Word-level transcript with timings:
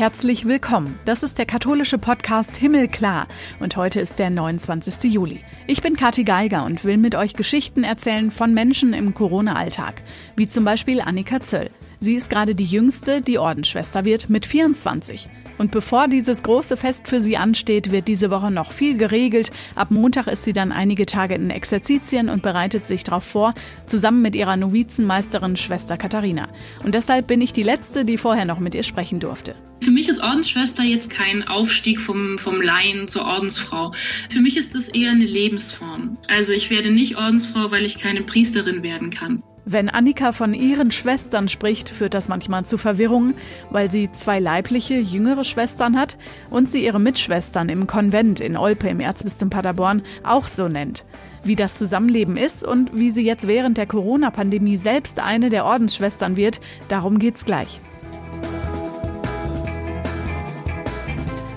Herzlich 0.00 0.48
willkommen. 0.48 0.98
Das 1.04 1.22
ist 1.22 1.36
der 1.36 1.44
katholische 1.44 1.98
Podcast 1.98 2.56
Himmelklar 2.56 3.28
und 3.58 3.76
heute 3.76 4.00
ist 4.00 4.18
der 4.18 4.30
29. 4.30 5.12
Juli. 5.12 5.40
Ich 5.66 5.82
bin 5.82 5.94
Kathi 5.94 6.24
Geiger 6.24 6.64
und 6.64 6.84
will 6.84 6.96
mit 6.96 7.14
euch 7.14 7.34
Geschichten 7.34 7.84
erzählen 7.84 8.30
von 8.30 8.54
Menschen 8.54 8.94
im 8.94 9.12
Corona-Alltag, 9.12 10.00
wie 10.36 10.48
zum 10.48 10.64
Beispiel 10.64 11.02
Annika 11.02 11.40
Zöll. 11.40 11.68
Sie 11.98 12.14
ist 12.14 12.30
gerade 12.30 12.54
die 12.54 12.64
jüngste, 12.64 13.20
die 13.20 13.38
Ordensschwester 13.38 14.06
wird 14.06 14.30
mit 14.30 14.46
24. 14.46 15.28
Und 15.60 15.72
bevor 15.72 16.08
dieses 16.08 16.42
große 16.42 16.78
Fest 16.78 17.06
für 17.06 17.20
sie 17.20 17.36
ansteht, 17.36 17.92
wird 17.92 18.08
diese 18.08 18.30
Woche 18.30 18.50
noch 18.50 18.72
viel 18.72 18.96
geregelt. 18.96 19.50
Ab 19.74 19.90
Montag 19.90 20.26
ist 20.26 20.44
sie 20.44 20.54
dann 20.54 20.72
einige 20.72 21.04
Tage 21.04 21.34
in 21.34 21.50
Exerzitien 21.50 22.30
und 22.30 22.42
bereitet 22.42 22.86
sich 22.86 23.04
darauf 23.04 23.24
vor, 23.24 23.52
zusammen 23.84 24.22
mit 24.22 24.34
ihrer 24.34 24.56
Novizenmeisterin 24.56 25.58
Schwester 25.58 25.98
Katharina. 25.98 26.48
Und 26.82 26.94
deshalb 26.94 27.26
bin 27.26 27.42
ich 27.42 27.52
die 27.52 27.62
Letzte, 27.62 28.06
die 28.06 28.16
vorher 28.16 28.46
noch 28.46 28.58
mit 28.58 28.74
ihr 28.74 28.84
sprechen 28.84 29.20
durfte. 29.20 29.54
Für 29.82 29.90
mich 29.90 30.08
ist 30.08 30.22
Ordensschwester 30.22 30.82
jetzt 30.82 31.10
kein 31.10 31.46
Aufstieg 31.46 32.00
vom, 32.00 32.38
vom 32.38 32.62
Laien 32.62 33.06
zur 33.08 33.26
Ordensfrau. 33.26 33.92
Für 34.30 34.40
mich 34.40 34.56
ist 34.56 34.74
es 34.74 34.88
eher 34.88 35.10
eine 35.10 35.26
Lebensform. 35.26 36.16
Also 36.26 36.54
ich 36.54 36.70
werde 36.70 36.90
nicht 36.90 37.18
Ordensfrau, 37.18 37.70
weil 37.70 37.84
ich 37.84 37.98
keine 37.98 38.22
Priesterin 38.22 38.82
werden 38.82 39.10
kann. 39.10 39.42
Wenn 39.72 39.88
Annika 39.88 40.32
von 40.32 40.52
ihren 40.52 40.90
Schwestern 40.90 41.48
spricht, 41.48 41.90
führt 41.90 42.14
das 42.14 42.26
manchmal 42.26 42.64
zu 42.64 42.76
Verwirrungen, 42.76 43.34
weil 43.70 43.88
sie 43.88 44.10
zwei 44.10 44.40
leibliche, 44.40 44.94
jüngere 44.98 45.44
Schwestern 45.44 45.96
hat 45.96 46.16
und 46.50 46.68
sie 46.68 46.84
ihre 46.84 46.98
Mitschwestern 46.98 47.68
im 47.68 47.86
Konvent 47.86 48.40
in 48.40 48.56
Olpe 48.56 48.88
im 48.88 48.98
Erzbistum 48.98 49.48
Paderborn 49.48 50.02
auch 50.24 50.48
so 50.48 50.66
nennt. 50.66 51.04
Wie 51.44 51.54
das 51.54 51.78
Zusammenleben 51.78 52.36
ist 52.36 52.64
und 52.64 52.98
wie 52.98 53.10
sie 53.10 53.24
jetzt 53.24 53.46
während 53.46 53.78
der 53.78 53.86
Corona-Pandemie 53.86 54.76
selbst 54.76 55.20
eine 55.20 55.50
der 55.50 55.64
Ordensschwestern 55.64 56.34
wird, 56.34 56.58
darum 56.88 57.20
geht's 57.20 57.44
gleich. 57.44 57.78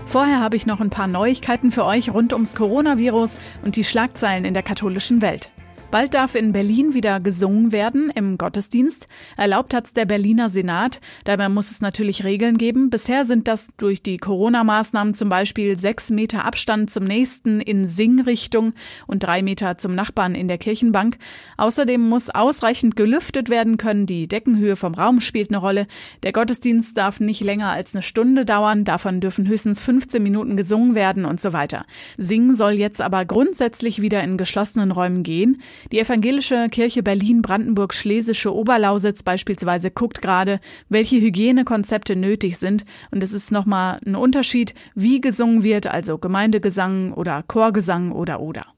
Vorher 0.05 0.39
habe 0.39 0.55
ich 0.55 0.67
noch 0.67 0.81
ein 0.81 0.91
paar 0.91 1.07
Neuigkeiten 1.07 1.71
für 1.71 1.83
euch 1.83 2.13
rund 2.13 2.31
ums 2.31 2.53
Coronavirus 2.53 3.39
und 3.65 3.75
die 3.75 3.83
Schlagzeilen 3.83 4.45
in 4.45 4.53
der 4.53 4.61
katholischen 4.61 5.23
Welt. 5.23 5.49
Bald 5.93 6.15
darf 6.15 6.33
in 6.33 6.53
Berlin 6.53 6.95
wieder 6.95 7.19
gesungen 7.19 7.71
werden 7.71 8.11
im 8.15 8.39
Gottesdienst. 8.39 9.05
Erlaubt 9.37 9.75
hat's 9.75 9.93
der 9.93 10.05
Berliner 10.05 10.49
Senat. 10.49 10.99
Dabei 11.23 11.49
muss 11.49 11.69
es 11.69 11.81
natürlich 11.81 12.23
Regeln 12.23 12.57
geben. 12.57 12.89
Bisher 12.89 13.25
sind 13.25 13.47
das 13.47 13.67
durch 13.77 14.01
die 14.01 14.17
Corona-Maßnahmen 14.17 15.13
zum 15.13 15.29
Beispiel 15.29 15.77
sechs 15.77 16.09
Meter 16.09 16.45
Abstand 16.45 16.89
zum 16.89 17.03
nächsten 17.03 17.61
in 17.61 17.87
Singrichtung 17.87 18.73
und 19.05 19.21
drei 19.21 19.43
Meter 19.43 19.77
zum 19.77 19.93
Nachbarn 19.93 20.33
in 20.33 20.47
der 20.47 20.57
Kirchenbank. 20.57 21.19
Außerdem 21.57 22.01
muss 22.01 22.31
ausreichend 22.31 22.95
gelüftet 22.95 23.51
werden 23.51 23.77
können. 23.77 24.07
Die 24.07 24.27
Deckenhöhe 24.27 24.75
vom 24.75 24.95
Raum 24.95 25.21
spielt 25.21 25.51
eine 25.51 25.59
Rolle. 25.59 25.85
Der 26.23 26.33
Gottesdienst 26.33 26.97
darf 26.97 27.19
nicht 27.19 27.41
länger 27.41 27.69
als 27.69 27.93
eine 27.93 28.01
Stunde 28.01 28.45
dauern. 28.45 28.83
Davon 28.83 29.21
dürfen 29.21 29.47
höchstens 29.47 29.79
15 29.79 30.23
Minuten 30.23 30.57
gesungen 30.57 30.95
werden 30.95 31.25
und 31.25 31.39
so 31.39 31.53
weiter. 31.53 31.85
Singen 32.17 32.55
soll 32.55 32.73
jetzt 32.73 32.99
aber 32.99 33.25
grundsätzlich 33.25 34.01
wieder 34.01 34.23
in 34.23 34.39
geschlossenen 34.39 34.89
Räumen 34.89 35.21
gehen. 35.21 35.61
Die 35.91 35.99
evangelische 35.99 36.69
Kirche 36.69 37.03
Berlin-Brandenburg-Schlesische 37.03 38.53
Oberlausitz 38.53 39.23
beispielsweise 39.23 39.91
guckt 39.91 40.21
gerade, 40.21 40.59
welche 40.89 41.17
Hygienekonzepte 41.17 42.15
nötig 42.15 42.57
sind. 42.57 42.85
Und 43.11 43.23
es 43.23 43.33
ist 43.33 43.51
nochmal 43.51 43.99
ein 44.05 44.15
Unterschied, 44.15 44.73
wie 44.95 45.21
gesungen 45.21 45.63
wird, 45.63 45.87
also 45.87 46.17
Gemeindegesang 46.17 47.13
oder 47.13 47.43
Chorgesang 47.43 48.11
oder 48.11 48.39
oder. 48.39 48.72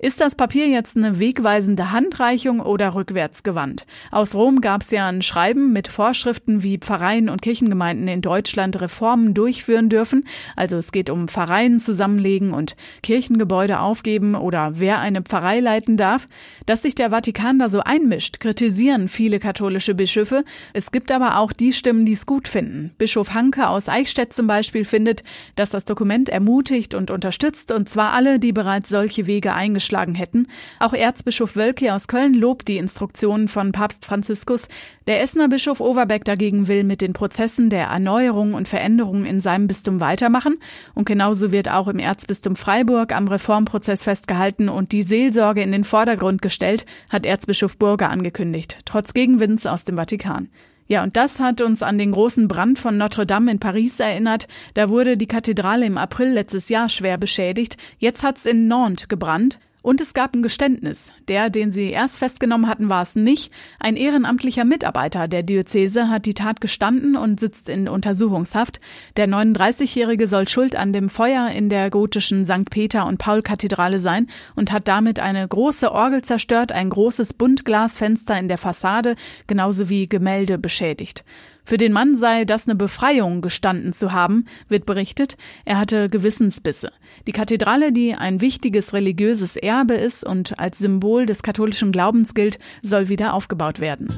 Ist 0.00 0.20
das 0.20 0.36
Papier 0.36 0.68
jetzt 0.68 0.96
eine 0.96 1.18
wegweisende 1.18 1.90
Handreichung 1.90 2.60
oder 2.60 2.94
rückwärts 2.94 3.42
gewandt? 3.42 3.84
Aus 4.12 4.32
Rom 4.32 4.60
gab 4.60 4.82
es 4.82 4.92
ja 4.92 5.08
ein 5.08 5.22
Schreiben 5.22 5.72
mit 5.72 5.88
Vorschriften, 5.88 6.62
wie 6.62 6.78
Pfarreien 6.78 7.28
und 7.28 7.42
Kirchengemeinden 7.42 8.06
in 8.06 8.20
Deutschland 8.20 8.80
Reformen 8.80 9.34
durchführen 9.34 9.88
dürfen. 9.88 10.24
Also 10.54 10.76
es 10.76 10.92
geht 10.92 11.10
um 11.10 11.26
Pfarreien 11.26 11.80
zusammenlegen 11.80 12.54
und 12.54 12.76
Kirchengebäude 13.02 13.80
aufgeben 13.80 14.36
oder 14.36 14.74
wer 14.74 15.00
eine 15.00 15.22
Pfarrei 15.22 15.58
leiten 15.58 15.96
darf. 15.96 16.28
Dass 16.64 16.82
sich 16.82 16.94
der 16.94 17.10
Vatikan 17.10 17.58
da 17.58 17.68
so 17.68 17.80
einmischt, 17.80 18.38
kritisieren 18.38 19.08
viele 19.08 19.40
katholische 19.40 19.96
Bischöfe. 19.96 20.44
Es 20.74 20.92
gibt 20.92 21.10
aber 21.10 21.38
auch 21.38 21.52
die 21.52 21.72
Stimmen, 21.72 22.06
die 22.06 22.12
es 22.12 22.24
gut 22.24 22.46
finden. 22.46 22.92
Bischof 22.98 23.34
Hanke 23.34 23.68
aus 23.68 23.88
Eichstätt 23.88 24.32
zum 24.32 24.46
Beispiel 24.46 24.84
findet, 24.84 25.24
dass 25.56 25.70
das 25.70 25.84
Dokument 25.84 26.28
ermutigt 26.28 26.94
und 26.94 27.10
unterstützt 27.10 27.72
und 27.72 27.88
zwar 27.88 28.12
alle, 28.12 28.38
die 28.38 28.52
bereits 28.52 28.90
solche 28.90 29.26
Wege 29.26 29.54
eingeschlagen 29.54 29.87
eingeschlagen 29.88 30.14
hätten. 30.14 30.46
Auch 30.78 30.92
Erzbischof 30.92 31.56
Wölke 31.56 31.94
aus 31.94 32.08
Köln 32.08 32.34
lobt 32.34 32.68
die 32.68 32.76
Instruktionen 32.76 33.48
von 33.48 33.72
Papst 33.72 34.04
Franziskus. 34.04 34.68
Der 35.06 35.22
Essener 35.22 35.48
Bischof 35.48 35.80
Overbeck 35.80 36.24
dagegen 36.24 36.68
will 36.68 36.84
mit 36.84 37.00
den 37.00 37.12
Prozessen 37.12 37.70
der 37.70 37.86
Erneuerung 37.86 38.54
und 38.54 38.68
Veränderung 38.68 39.24
in 39.24 39.40
seinem 39.40 39.66
Bistum 39.66 40.00
weitermachen. 40.00 40.58
Und 40.94 41.06
genauso 41.06 41.52
wird 41.52 41.70
auch 41.70 41.88
im 41.88 41.98
Erzbistum 41.98 42.56
Freiburg 42.56 43.14
am 43.14 43.28
Reformprozess 43.28 44.04
festgehalten 44.04 44.68
und 44.68 44.92
die 44.92 45.02
Seelsorge 45.02 45.62
in 45.62 45.72
den 45.72 45.84
Vordergrund 45.84 46.42
gestellt, 46.42 46.84
hat 47.10 47.26
Erzbischof 47.26 47.76
Burger 47.78 48.10
angekündigt, 48.10 48.78
trotz 48.84 49.14
Gegenwinds 49.14 49.66
aus 49.66 49.84
dem 49.84 49.96
Vatikan. 49.96 50.48
Ja, 50.88 51.02
und 51.02 51.16
das 51.16 51.38
hat 51.38 51.60
uns 51.60 51.82
an 51.82 51.98
den 51.98 52.12
großen 52.12 52.48
Brand 52.48 52.78
von 52.78 52.96
Notre 52.96 53.26
Dame 53.26 53.50
in 53.50 53.60
Paris 53.60 54.00
erinnert. 54.00 54.46
Da 54.72 54.88
wurde 54.88 55.18
die 55.18 55.26
Kathedrale 55.26 55.84
im 55.84 55.98
April 55.98 56.30
letztes 56.30 56.70
Jahr 56.70 56.88
schwer 56.88 57.18
beschädigt. 57.18 57.76
Jetzt 57.98 58.22
hat's 58.22 58.46
in 58.46 58.68
Nantes 58.68 59.06
gebrannt. 59.06 59.58
Und 59.80 60.00
es 60.00 60.12
gab 60.12 60.34
ein 60.34 60.42
Geständnis. 60.42 61.12
Der, 61.28 61.50
den 61.50 61.70
sie 61.70 61.90
erst 61.90 62.18
festgenommen 62.18 62.68
hatten, 62.68 62.88
war 62.88 63.02
es 63.02 63.14
nicht. 63.14 63.52
Ein 63.78 63.96
ehrenamtlicher 63.96 64.64
Mitarbeiter 64.64 65.28
der 65.28 65.42
Diözese 65.42 66.08
hat 66.08 66.26
die 66.26 66.34
Tat 66.34 66.60
gestanden 66.60 67.16
und 67.16 67.38
sitzt 67.38 67.68
in 67.68 67.88
Untersuchungshaft. 67.88 68.80
Der 69.16 69.28
39-Jährige 69.28 70.26
soll 70.26 70.48
schuld 70.48 70.74
an 70.74 70.92
dem 70.92 71.08
Feuer 71.08 71.50
in 71.50 71.68
der 71.68 71.90
gotischen 71.90 72.44
St. 72.44 72.70
Peter- 72.70 73.06
und 73.06 73.18
Paul-Kathedrale 73.18 74.00
sein 74.00 74.26
und 74.56 74.72
hat 74.72 74.88
damit 74.88 75.20
eine 75.20 75.46
große 75.46 75.92
Orgel 75.92 76.22
zerstört, 76.22 76.72
ein 76.72 76.90
großes 76.90 77.34
Buntglasfenster 77.34 78.38
in 78.38 78.48
der 78.48 78.58
Fassade, 78.58 79.14
genauso 79.46 79.88
wie 79.88 80.08
Gemälde 80.08 80.58
beschädigt. 80.58 81.24
Für 81.68 81.76
den 81.76 81.92
Mann 81.92 82.16
sei 82.16 82.46
das 82.46 82.66
eine 82.66 82.76
Befreiung 82.76 83.42
gestanden 83.42 83.92
zu 83.92 84.10
haben, 84.10 84.46
wird 84.70 84.86
berichtet. 84.86 85.36
Er 85.66 85.76
hatte 85.76 86.08
Gewissensbisse. 86.08 86.92
Die 87.26 87.32
Kathedrale, 87.32 87.92
die 87.92 88.14
ein 88.14 88.40
wichtiges 88.40 88.94
religiöses 88.94 89.54
Erbe 89.54 89.92
ist 89.92 90.24
und 90.24 90.58
als 90.58 90.78
Symbol 90.78 91.26
des 91.26 91.42
katholischen 91.42 91.92
Glaubens 91.92 92.32
gilt, 92.32 92.58
soll 92.80 93.10
wieder 93.10 93.34
aufgebaut 93.34 93.80
werden. 93.80 94.08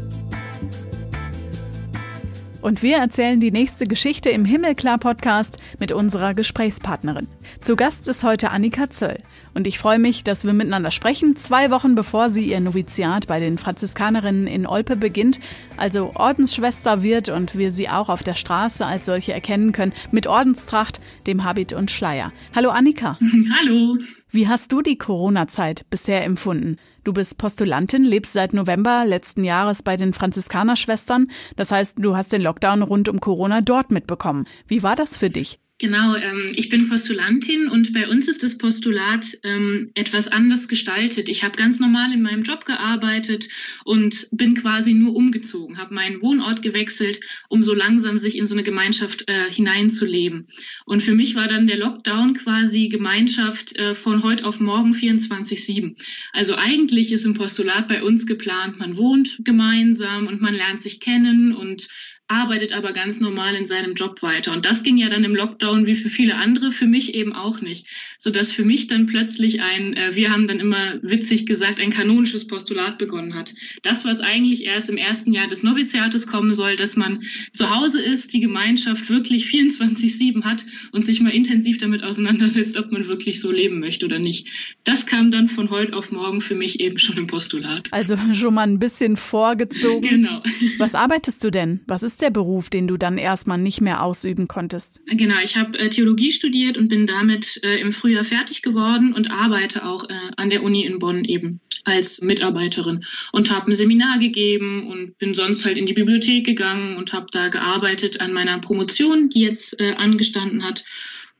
Und 2.63 2.83
wir 2.83 2.99
erzählen 2.99 3.41
die 3.41 3.51
nächste 3.51 3.87
Geschichte 3.87 4.29
im 4.29 4.45
Himmelklar-Podcast 4.45 5.57
mit 5.79 5.93
unserer 5.93 6.35
Gesprächspartnerin. 6.35 7.27
Zu 7.61 7.75
Gast 7.75 8.07
ist 8.07 8.23
heute 8.23 8.51
Annika 8.51 8.91
Zöll. 8.91 9.19
Und 9.55 9.67
ich 9.67 9.79
freue 9.79 9.99
mich, 9.99 10.25
dass 10.25 10.45
wir 10.45 10.53
miteinander 10.53 10.91
sprechen, 10.91 11.37
zwei 11.37 11.71
Wochen 11.71 11.95
bevor 11.95 12.29
sie 12.29 12.45
ihr 12.45 12.61
Noviziat 12.61 13.27
bei 13.27 13.41
den 13.41 13.57
Franziskanerinnen 13.57 14.47
in 14.47 14.67
Olpe 14.67 14.97
beginnt, 14.97 15.41
also 15.77 16.13
Ordensschwester 16.15 17.03
wird 17.03 17.31
und 17.31 17.57
wir 17.57 17.73
sie 17.73 17.89
auch 17.89 18.09
auf 18.09 18.23
der 18.23 18.35
Straße 18.35 18.85
als 18.85 19.07
solche 19.07 19.33
erkennen 19.33 19.73
können, 19.73 19.93
mit 20.11 20.27
Ordenstracht, 20.27 21.01
dem 21.27 21.45
Habit 21.45 21.73
und 21.73 21.91
Schleier. 21.91 22.33
Hallo 22.55 22.71
Annika. 22.71 23.19
Hallo. 23.59 23.97
Wie 24.33 24.47
hast 24.47 24.71
du 24.71 24.81
die 24.81 24.97
Corona-Zeit 24.97 25.91
bisher 25.91 26.25
empfunden? 26.25 26.77
Du 27.03 27.13
bist 27.13 27.37
Postulantin, 27.37 28.05
lebst 28.05 28.33
seit 28.33 28.53
November 28.53 29.05
letzten 29.05 29.43
Jahres 29.43 29.83
bei 29.83 29.97
den 29.97 30.13
Franziskanerschwestern. 30.13 31.33
Das 31.57 31.73
heißt, 31.73 31.99
du 31.99 32.17
hast 32.17 32.33
den 32.33 32.43
Lockdown 32.43 32.83
rund 32.83 33.09
um 33.09 33.19
Corona 33.19 33.61
dort 33.61 33.91
mitbekommen. 33.91 34.47
Wie 34.69 34.85
war 34.85 34.95
das 34.95 35.17
für 35.17 35.31
dich? 35.31 35.59
Genau, 35.81 36.15
ähm, 36.15 36.51
ich 36.57 36.69
bin 36.69 36.91
Postulantin 36.91 37.71
und 37.71 37.95
bei 37.95 38.07
uns 38.07 38.29
ist 38.29 38.43
das 38.43 38.59
Postulat 38.59 39.39
ähm, 39.45 39.91
etwas 39.95 40.29
anders 40.29 40.69
gestaltet. 40.69 41.31
Ich 41.31 41.43
habe 41.43 41.57
ganz 41.57 41.81
normal 41.81 42.13
in 42.13 42.21
meinem 42.21 42.43
Job 42.43 42.67
gearbeitet 42.67 43.49
und 43.87 44.29
bin 44.31 44.55
quasi 44.55 44.93
nur 44.93 45.17
umgezogen, 45.17 45.79
habe 45.79 45.95
meinen 45.95 46.21
Wohnort 46.21 46.61
gewechselt, 46.61 47.21
um 47.49 47.63
so 47.63 47.73
langsam 47.73 48.19
sich 48.19 48.37
in 48.37 48.47
so 48.47 48.55
eine 48.55 48.63
Gemeinschaft 48.63 49.25
äh, 49.27 49.51
hineinzuleben. 49.51 50.49
Und 50.85 51.03
für 51.03 51.15
mich 51.15 51.35
war 51.35 51.49
dann 51.49 51.67
der 51.67 51.79
Lockdown 51.79 52.35
quasi 52.35 52.89
Gemeinschaft 52.89 53.75
äh, 53.79 53.95
von 53.95 54.23
heute 54.23 54.45
auf 54.45 54.61
morgen 54.61 54.93
24-7. 54.93 55.97
Also 56.35 56.57
eigentlich 56.57 57.11
ist 57.11 57.25
im 57.25 57.33
Postulat 57.33 57.89
bei 57.89 58.03
uns 58.03 58.27
geplant, 58.27 58.79
man 58.79 58.99
wohnt 58.99 59.39
gemeinsam 59.45 60.27
und 60.27 60.43
man 60.43 60.53
lernt 60.53 60.83
sich 60.83 61.01
kennen 61.01 61.55
und 61.55 61.89
arbeitet 62.31 62.73
aber 62.73 62.93
ganz 62.93 63.19
normal 63.19 63.57
in 63.57 63.67
seinem 63.67 63.95
Job 63.95 64.23
weiter. 64.23 64.53
Und 64.53 64.65
das 64.65 64.85
ging 64.85 64.97
ja 64.97 65.09
dann 65.09 65.25
im 65.25 65.35
Lockdown 65.35 65.87
wie 65.87 65.97
für 65.97 66.09
viele 66.09 66.37
andere, 66.37 66.71
für 66.71 66.87
mich 66.87 67.15
eben 67.15 67.33
auch 67.33 67.61
nicht. 67.61 67.87
Sodass 68.19 68.53
für 68.53 68.65
mich 68.65 68.87
dann 68.87 69.07
plötzlich 69.07 69.61
ein, 69.61 69.95
äh, 69.95 70.15
wir 70.15 70.31
haben 70.31 70.47
dann 70.47 70.61
immer 70.61 71.03
witzig 71.03 71.45
gesagt, 71.45 71.81
ein 71.81 71.91
kanonisches 71.91 72.47
Postulat 72.47 72.99
begonnen 72.99 73.35
hat. 73.35 73.55
Das, 73.83 74.05
was 74.05 74.21
eigentlich 74.21 74.65
erst 74.65 74.89
im 74.89 74.97
ersten 74.97 75.33
Jahr 75.33 75.49
des 75.49 75.65
Noviziates 75.65 76.29
kommen 76.29 76.55
soll, 76.55 76.77
dass 76.77 76.97
man 76.97 77.25
zu 77.53 77.75
Hause 77.75 78.01
ist, 78.01 78.33
die 78.33 78.41
Gemeinschaft 78.41 79.11
wirklich 79.11 79.47
24-7 79.47 80.45
hat 80.45 80.65
und 80.93 81.07
sich 81.07 81.21
mal 81.21 81.31
intensiv 81.31 81.79
damit 81.79 82.05
auseinandersetzt, 82.05 82.77
ob 82.77 82.93
man 82.93 83.09
wirklich 83.09 83.41
so 83.41 83.51
leben 83.51 83.81
möchte 83.81 84.07
oder 84.07 84.21
nicht. 84.21 84.47
Das 84.85 85.07
kam 85.07 85.33
dann 85.33 85.49
von 85.49 85.71
heute 85.71 85.97
auf 85.97 86.13
morgen 86.13 86.41
für 86.41 86.55
mich 86.55 86.79
eben 86.79 86.99
schon 86.99 87.17
im 87.17 87.27
Postulat. 87.27 87.89
Also 87.91 88.17
schon 88.35 88.55
mal 88.55 88.69
ein 88.69 88.79
bisschen 88.79 89.17
vorgezogen. 89.17 90.09
Genau. 90.09 90.43
Was 90.79 90.95
arbeitest 90.95 91.43
du 91.43 91.51
denn? 91.51 91.81
Was 91.89 92.05
ist 92.05 92.20
der 92.23 92.31
Beruf, 92.31 92.71
den 92.71 92.87
du 92.87 92.97
dann 92.97 93.19
erstmal 93.19 93.59
nicht 93.59 93.81
mehr 93.81 94.03
ausüben 94.03 94.49
konntest? 94.49 95.01
Genau, 95.07 95.37
ich 95.43 95.57
habe 95.57 95.79
äh, 95.79 95.91
Theologie 95.91 96.31
studiert 96.31 96.77
und 96.77 96.89
bin 96.89 97.07
damit 97.07 97.61
äh, 97.63 97.81
im 97.81 97.93
Frühjahr 97.93 98.25
fertig 98.25 98.63
geworden 98.63 99.13
und 99.13 99.31
arbeite 99.31 99.85
auch 99.85 100.09
äh, 100.09 100.15
an 100.37 100.51
der 100.51 100.63
Uni 100.63 100.85
in 100.85 100.99
Bonn 100.99 101.25
eben 101.25 101.61
als 101.85 102.21
Mitarbeiterin 102.21 103.01
und 103.33 103.51
habe 103.51 103.71
ein 103.71 103.75
Seminar 103.75 104.19
gegeben 104.19 104.89
und 104.89 105.17
bin 105.19 105.35
sonst 105.35 105.65
halt 105.65 105.79
in 105.79 105.87
die 105.87 105.93
Bibliothek 105.93 106.45
gegangen 106.45 106.97
und 106.97 107.13
habe 107.13 107.27
da 107.33 107.49
gearbeitet 107.49 108.21
an 108.21 108.33
meiner 108.33 108.59
Promotion, 108.59 109.31
die 109.31 109.41
jetzt 109.41 109.81
äh, 109.81 109.95
angestanden 109.95 110.65
hat 110.65 110.85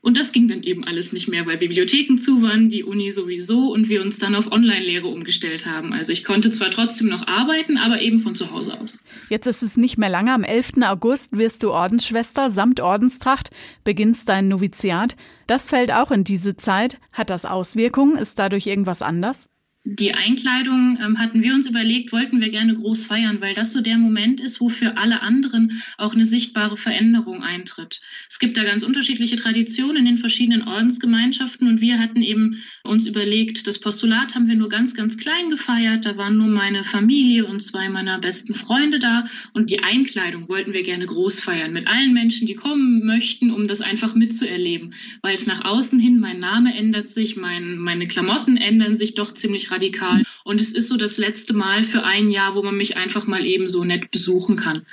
und 0.01 0.17
das 0.17 0.31
ging 0.31 0.47
dann 0.47 0.63
eben 0.63 0.83
alles 0.83 1.13
nicht 1.13 1.27
mehr, 1.27 1.45
weil 1.45 1.57
Bibliotheken 1.57 2.17
zu 2.17 2.41
waren, 2.41 2.69
die 2.69 2.83
Uni 2.83 3.11
sowieso 3.11 3.71
und 3.71 3.87
wir 3.87 4.01
uns 4.01 4.17
dann 4.17 4.33
auf 4.33 4.51
Online-Lehre 4.51 5.07
umgestellt 5.07 5.67
haben. 5.67 5.93
Also 5.93 6.11
ich 6.11 6.23
konnte 6.23 6.49
zwar 6.49 6.71
trotzdem 6.71 7.07
noch 7.07 7.27
arbeiten, 7.27 7.77
aber 7.77 8.01
eben 8.01 8.17
von 8.17 8.33
zu 8.33 8.51
Hause 8.51 8.79
aus. 8.79 8.99
Jetzt 9.29 9.45
ist 9.45 9.61
es 9.61 9.77
nicht 9.77 9.99
mehr 9.99 10.09
lange. 10.09 10.33
Am 10.33 10.43
11. 10.43 10.81
August 10.83 11.37
wirst 11.37 11.61
du 11.61 11.71
Ordensschwester 11.71 12.49
samt 12.49 12.79
Ordenstracht, 12.79 13.51
beginnst 13.83 14.27
dein 14.27 14.47
Noviziat. 14.47 15.15
Das 15.45 15.69
fällt 15.69 15.91
auch 15.91 16.09
in 16.09 16.23
diese 16.23 16.55
Zeit. 16.55 16.99
Hat 17.11 17.29
das 17.29 17.45
Auswirkungen? 17.45 18.17
Ist 18.17 18.39
dadurch 18.39 18.65
irgendwas 18.65 19.03
anders? 19.03 19.49
Die 19.83 20.13
Einkleidung 20.13 20.99
ähm, 21.01 21.17
hatten 21.17 21.41
wir 21.41 21.55
uns 21.55 21.67
überlegt, 21.67 22.11
wollten 22.11 22.39
wir 22.39 22.49
gerne 22.49 22.75
groß 22.75 23.03
feiern, 23.03 23.41
weil 23.41 23.55
das 23.55 23.73
so 23.73 23.81
der 23.81 23.97
Moment 23.97 24.39
ist, 24.39 24.61
wo 24.61 24.69
für 24.69 24.97
alle 24.97 25.23
anderen 25.23 25.81
auch 25.97 26.13
eine 26.13 26.25
sichtbare 26.25 26.77
Veränderung 26.77 27.41
eintritt. 27.41 27.99
Es 28.29 28.37
gibt 28.37 28.57
da 28.57 28.63
ganz 28.63 28.83
unterschiedliche 28.83 29.37
Traditionen 29.37 29.97
in 29.97 30.05
den 30.05 30.17
verschiedenen 30.19 30.67
Ordensgemeinschaften 30.67 31.67
und 31.67 31.81
wir 31.81 31.97
hatten 31.97 32.21
eben 32.21 32.61
uns 32.83 33.07
überlegt, 33.07 33.65
das 33.65 33.79
Postulat 33.79 34.35
haben 34.35 34.47
wir 34.47 34.55
nur 34.55 34.69
ganz, 34.69 34.93
ganz 34.93 35.17
klein 35.17 35.49
gefeiert. 35.49 36.05
Da 36.05 36.15
waren 36.15 36.37
nur 36.37 36.47
meine 36.47 36.83
Familie 36.83 37.47
und 37.47 37.59
zwei 37.61 37.89
meiner 37.89 38.19
besten 38.19 38.53
Freunde 38.53 38.99
da 38.99 39.25
und 39.53 39.71
die 39.71 39.83
Einkleidung 39.83 40.47
wollten 40.47 40.73
wir 40.73 40.83
gerne 40.83 41.07
groß 41.07 41.39
feiern 41.39 41.73
mit 41.73 41.87
allen 41.87 42.13
Menschen, 42.13 42.45
die 42.45 42.53
kommen 42.53 43.03
möchten, 43.03 43.49
um 43.49 43.67
das 43.67 43.81
einfach 43.81 44.13
mitzuerleben, 44.13 44.93
weil 45.23 45.33
es 45.33 45.47
nach 45.47 45.65
außen 45.65 45.99
hin, 45.99 46.19
mein 46.19 46.37
Name 46.37 46.75
ändert 46.75 47.09
sich, 47.09 47.35
mein, 47.35 47.77
meine 47.77 48.07
Klamotten 48.07 48.57
ändern 48.57 48.93
sich 48.93 49.15
doch 49.15 49.33
ziemlich 49.33 49.70
radikal. 49.71 50.23
Und 50.43 50.61
es 50.61 50.73
ist 50.73 50.89
so 50.89 50.97
das 50.97 51.17
letzte 51.17 51.53
Mal 51.53 51.83
für 51.83 52.03
ein 52.03 52.29
Jahr, 52.29 52.55
wo 52.55 52.63
man 52.63 52.77
mich 52.77 52.97
einfach 52.97 53.27
mal 53.27 53.45
eben 53.45 53.67
so 53.67 53.83
nett 53.83 54.11
besuchen 54.11 54.55
kann. 54.55 54.85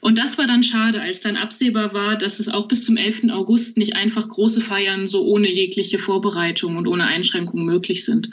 Und 0.00 0.16
das 0.16 0.38
war 0.38 0.46
dann 0.46 0.64
schade, 0.64 1.00
als 1.00 1.20
dann 1.20 1.36
absehbar 1.36 1.92
war, 1.92 2.16
dass 2.16 2.40
es 2.40 2.48
auch 2.48 2.68
bis 2.68 2.84
zum 2.84 2.96
11. 2.96 3.28
August 3.30 3.76
nicht 3.76 3.96
einfach 3.96 4.26
große 4.26 4.62
Feiern 4.62 5.06
so 5.06 5.26
ohne 5.26 5.50
jegliche 5.52 5.98
Vorbereitung 5.98 6.78
und 6.78 6.86
ohne 6.86 7.06
Einschränkung 7.06 7.66
möglich 7.66 8.06
sind. 8.06 8.30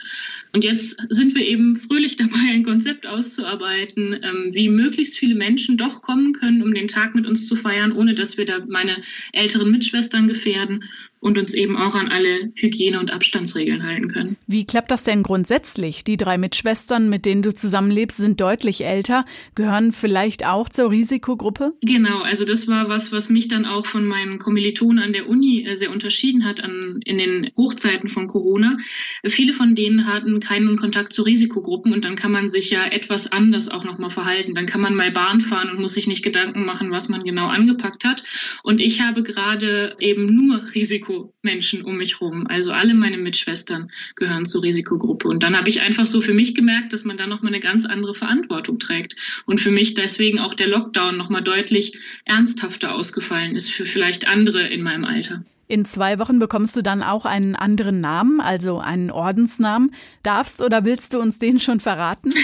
Und 0.53 0.63
jetzt 0.63 0.97
sind 1.09 1.35
wir 1.35 1.45
eben 1.45 1.75
fröhlich 1.75 2.15
dabei, 2.15 2.39
ein 2.51 2.63
Konzept 2.63 3.05
auszuarbeiten, 3.05 4.13
ähm, 4.13 4.53
wie 4.53 4.69
möglichst 4.69 5.17
viele 5.17 5.35
Menschen 5.35 5.77
doch 5.77 6.01
kommen 6.01 6.31
können, 6.31 6.63
um 6.63 6.73
den 6.73 6.87
Tag 6.87 7.15
mit 7.15 7.27
uns 7.27 7.47
zu 7.47 7.57
feiern, 7.57 7.91
ohne 7.91 8.15
dass 8.15 8.37
wir 8.37 8.45
da 8.45 8.65
meine 8.65 9.01
älteren 9.33 9.69
Mitschwestern 9.69 10.27
gefährden 10.27 10.85
und 11.19 11.37
uns 11.37 11.53
eben 11.53 11.77
auch 11.77 11.95
an 11.95 12.07
alle 12.07 12.51
Hygiene- 12.55 12.99
und 12.99 13.11
Abstandsregeln 13.11 13.83
halten 13.83 14.07
können. 14.07 14.37
Wie 14.45 14.65
klappt 14.65 14.91
das 14.91 15.03
denn 15.03 15.23
grundsätzlich? 15.23 16.03
Die 16.03 16.17
drei 16.17 16.37
Mitschwestern, 16.37 17.09
mit 17.09 17.25
denen 17.25 17.41
du 17.41 17.53
zusammenlebst, 17.53 18.17
sind 18.17 18.39
deutlich 18.39 18.83
älter, 18.83 19.25
gehören 19.55 19.91
vielleicht 19.91 20.45
auch 20.45 20.69
zur 20.69 20.91
Risikogruppe? 20.91 21.73
Genau, 21.81 22.19
also 22.21 22.45
das 22.45 22.67
war 22.67 22.89
was, 22.89 23.11
was 23.11 23.29
mich 23.29 23.47
dann 23.47 23.65
auch 23.65 23.85
von 23.85 24.05
meinen 24.05 24.39
Kommilitonen 24.39 25.03
an 25.03 25.13
der 25.13 25.27
Uni 25.27 25.65
äh, 25.65 25.75
sehr 25.75 25.91
unterschieden 25.91 26.45
hat 26.45 26.63
an, 26.63 26.99
in 27.03 27.17
den 27.17 27.51
Hochzeiten 27.57 28.09
von 28.09 28.27
Corona. 28.27 28.77
Viele 29.25 29.53
von 29.53 29.75
denen 29.75 30.05
hatten 30.05 30.39
keinen 30.39 30.77
Kontakt 30.77 31.13
zu 31.13 31.23
Risikogruppen 31.23 31.93
und 31.93 32.05
dann 32.05 32.15
kann 32.15 32.31
man 32.31 32.49
sich 32.49 32.69
ja 32.69 32.85
etwas 32.85 33.31
anders 33.31 33.69
auch 33.69 33.83
nochmal 33.83 34.09
verhalten. 34.09 34.53
Dann 34.53 34.65
kann 34.65 34.81
man 34.81 34.95
mal 34.95 35.11
Bahn 35.11 35.41
fahren 35.41 35.71
und 35.71 35.79
muss 35.79 35.93
sich 35.93 36.07
nicht 36.07 36.23
Gedanken 36.23 36.65
machen, 36.65 36.91
was 36.91 37.09
man 37.09 37.23
genau 37.23 37.47
angepackt 37.47 38.05
hat. 38.05 38.23
Und 38.63 38.79
ich 38.79 39.01
habe 39.01 39.23
gerade 39.23 39.95
eben 39.99 40.33
nur 40.33 40.61
Risiko 40.75 41.16
Risikomenschen 41.17 41.83
um 41.83 41.97
mich 41.97 42.19
herum. 42.19 42.47
Also 42.47 42.71
alle 42.71 42.93
meine 42.93 43.17
Mitschwestern 43.17 43.91
gehören 44.15 44.45
zur 44.45 44.63
Risikogruppe. 44.63 45.27
Und 45.27 45.43
dann 45.43 45.57
habe 45.57 45.69
ich 45.69 45.81
einfach 45.81 46.05
so 46.05 46.21
für 46.21 46.33
mich 46.33 46.55
gemerkt, 46.55 46.93
dass 46.93 47.03
man 47.03 47.17
da 47.17 47.27
nochmal 47.27 47.53
eine 47.53 47.59
ganz 47.59 47.85
andere 47.85 48.15
Verantwortung 48.15 48.79
trägt. 48.79 49.15
Und 49.45 49.59
für 49.61 49.71
mich 49.71 49.93
deswegen 49.93 50.39
auch 50.39 50.53
der 50.53 50.67
Lockdown 50.67 51.17
nochmal 51.17 51.43
deutlich 51.43 51.97
ernsthafter 52.25 52.93
ausgefallen 52.93 53.55
ist 53.55 53.71
für 53.71 53.85
vielleicht 53.85 54.27
andere 54.27 54.67
in 54.67 54.81
meinem 54.81 55.05
Alter. 55.05 55.43
In 55.69 55.83
zwei 55.83 56.17
Wochen 56.17 56.39
bekommst 56.39 56.75
du 56.77 56.81
dann 56.81 57.03
auch 57.03 57.25
einen 57.25 57.55
anderen 57.55 57.99
Namen, 57.99 58.39
also 58.39 58.79
einen 58.79 59.11
Ordensnamen. 59.11 59.93
Darfst 60.23 60.61
oder 60.61 60.85
willst 60.85 61.13
du 61.13 61.19
uns 61.19 61.39
den 61.39 61.59
schon 61.59 61.79
verraten? 61.79 62.31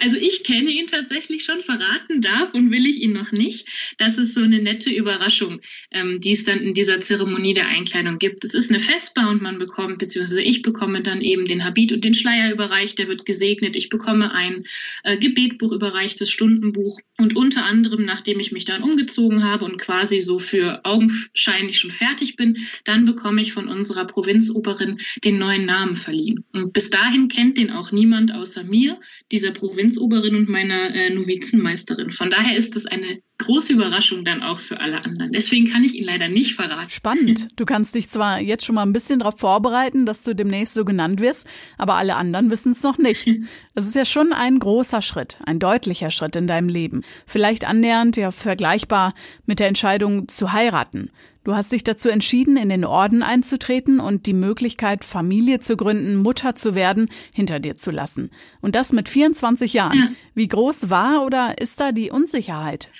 Also 0.00 0.16
ich 0.16 0.44
kenne 0.44 0.70
ihn 0.70 0.86
tatsächlich 0.86 1.44
schon, 1.44 1.60
verraten 1.60 2.20
darf 2.20 2.54
und 2.54 2.70
will 2.70 2.86
ich 2.86 3.00
ihn 3.00 3.12
noch 3.12 3.32
nicht. 3.32 3.66
Das 3.98 4.16
ist 4.16 4.32
so 4.32 4.42
eine 4.42 4.62
nette 4.62 4.90
Überraschung, 4.90 5.60
ähm, 5.90 6.20
die 6.20 6.32
es 6.32 6.44
dann 6.44 6.60
in 6.60 6.72
dieser 6.72 7.00
Zeremonie 7.00 7.52
der 7.52 7.66
Einkleidung 7.66 8.18
gibt. 8.18 8.44
Es 8.44 8.54
ist 8.54 8.70
eine 8.70 8.78
Vesper 8.78 9.28
und 9.28 9.42
man 9.42 9.58
bekommt, 9.58 9.98
beziehungsweise 9.98 10.42
ich 10.42 10.62
bekomme 10.62 11.02
dann 11.02 11.20
eben 11.20 11.46
den 11.46 11.64
Habit 11.64 11.90
und 11.90 12.04
den 12.04 12.14
Schleier 12.14 12.52
überreicht, 12.52 12.98
der 12.98 13.08
wird 13.08 13.26
gesegnet. 13.26 13.74
Ich 13.74 13.88
bekomme 13.88 14.32
ein 14.32 14.62
äh, 15.02 15.16
Gebetbuch 15.16 15.72
überreicht, 15.72 16.20
das 16.20 16.30
Stundenbuch. 16.30 17.00
Und 17.16 17.34
unter 17.34 17.64
anderem, 17.64 18.04
nachdem 18.04 18.38
ich 18.38 18.52
mich 18.52 18.64
dann 18.64 18.84
umgezogen 18.84 19.42
habe 19.42 19.64
und 19.64 19.78
quasi 19.78 20.20
so 20.20 20.38
für 20.38 20.84
augenscheinlich 20.84 21.80
schon 21.80 21.90
fertig 21.90 22.17
fertig 22.18 22.36
bin, 22.36 22.58
dann 22.84 23.04
bekomme 23.04 23.40
ich 23.40 23.52
von 23.52 23.68
unserer 23.68 24.04
Provinzoberin 24.04 24.98
den 25.24 25.38
neuen 25.38 25.66
Namen 25.66 25.96
verliehen. 25.96 26.44
Und 26.52 26.72
bis 26.72 26.90
dahin 26.90 27.28
kennt 27.28 27.58
den 27.58 27.70
auch 27.70 27.92
niemand 27.92 28.34
außer 28.34 28.64
mir, 28.64 28.98
dieser 29.30 29.52
Provinzoberin 29.52 30.34
und 30.34 30.48
meiner 30.48 30.94
äh, 30.94 31.10
Novizenmeisterin. 31.10 32.12
Von 32.12 32.30
daher 32.30 32.56
ist 32.56 32.76
es 32.76 32.86
eine 32.86 33.20
große 33.38 33.72
Überraschung 33.72 34.24
dann 34.24 34.42
auch 34.42 34.58
für 34.58 34.80
alle 34.80 35.04
anderen. 35.04 35.30
Deswegen 35.30 35.70
kann 35.70 35.84
ich 35.84 35.94
ihn 35.94 36.04
leider 36.04 36.28
nicht 36.28 36.56
verraten. 36.56 36.90
Spannend. 36.90 37.48
Du 37.54 37.64
kannst 37.64 37.94
dich 37.94 38.10
zwar 38.10 38.40
jetzt 38.40 38.64
schon 38.64 38.74
mal 38.74 38.82
ein 38.82 38.92
bisschen 38.92 39.20
darauf 39.20 39.38
vorbereiten, 39.38 40.06
dass 40.06 40.22
du 40.22 40.34
demnächst 40.34 40.74
so 40.74 40.84
genannt 40.84 41.20
wirst, 41.20 41.46
aber 41.76 41.94
alle 41.94 42.16
anderen 42.16 42.50
wissen 42.50 42.72
es 42.72 42.82
noch 42.82 42.98
nicht. 42.98 43.28
Das 43.74 43.86
ist 43.86 43.94
ja 43.94 44.04
schon 44.04 44.32
ein 44.32 44.58
großer 44.58 45.02
Schritt, 45.02 45.36
ein 45.46 45.60
deutlicher 45.60 46.10
Schritt 46.10 46.34
in 46.34 46.48
deinem 46.48 46.68
Leben. 46.68 47.02
Vielleicht 47.26 47.64
annähernd 47.64 48.16
ja 48.16 48.32
vergleichbar 48.32 49.14
mit 49.46 49.60
der 49.60 49.68
Entscheidung 49.68 50.28
zu 50.28 50.52
heiraten. 50.52 51.10
Du 51.48 51.56
hast 51.56 51.72
dich 51.72 51.82
dazu 51.82 52.10
entschieden, 52.10 52.58
in 52.58 52.68
den 52.68 52.84
Orden 52.84 53.22
einzutreten 53.22 54.00
und 54.00 54.26
die 54.26 54.34
Möglichkeit, 54.34 55.02
Familie 55.02 55.60
zu 55.60 55.78
gründen, 55.78 56.16
Mutter 56.16 56.56
zu 56.56 56.74
werden, 56.74 57.08
hinter 57.32 57.58
dir 57.58 57.78
zu 57.78 57.90
lassen. 57.90 58.28
Und 58.60 58.74
das 58.74 58.92
mit 58.92 59.08
24 59.08 59.72
Jahren. 59.72 59.98
Ja. 59.98 60.10
Wie 60.34 60.46
groß 60.46 60.90
war 60.90 61.24
oder 61.24 61.56
ist 61.56 61.80
da 61.80 61.90
die 61.92 62.10
Unsicherheit? 62.10 62.90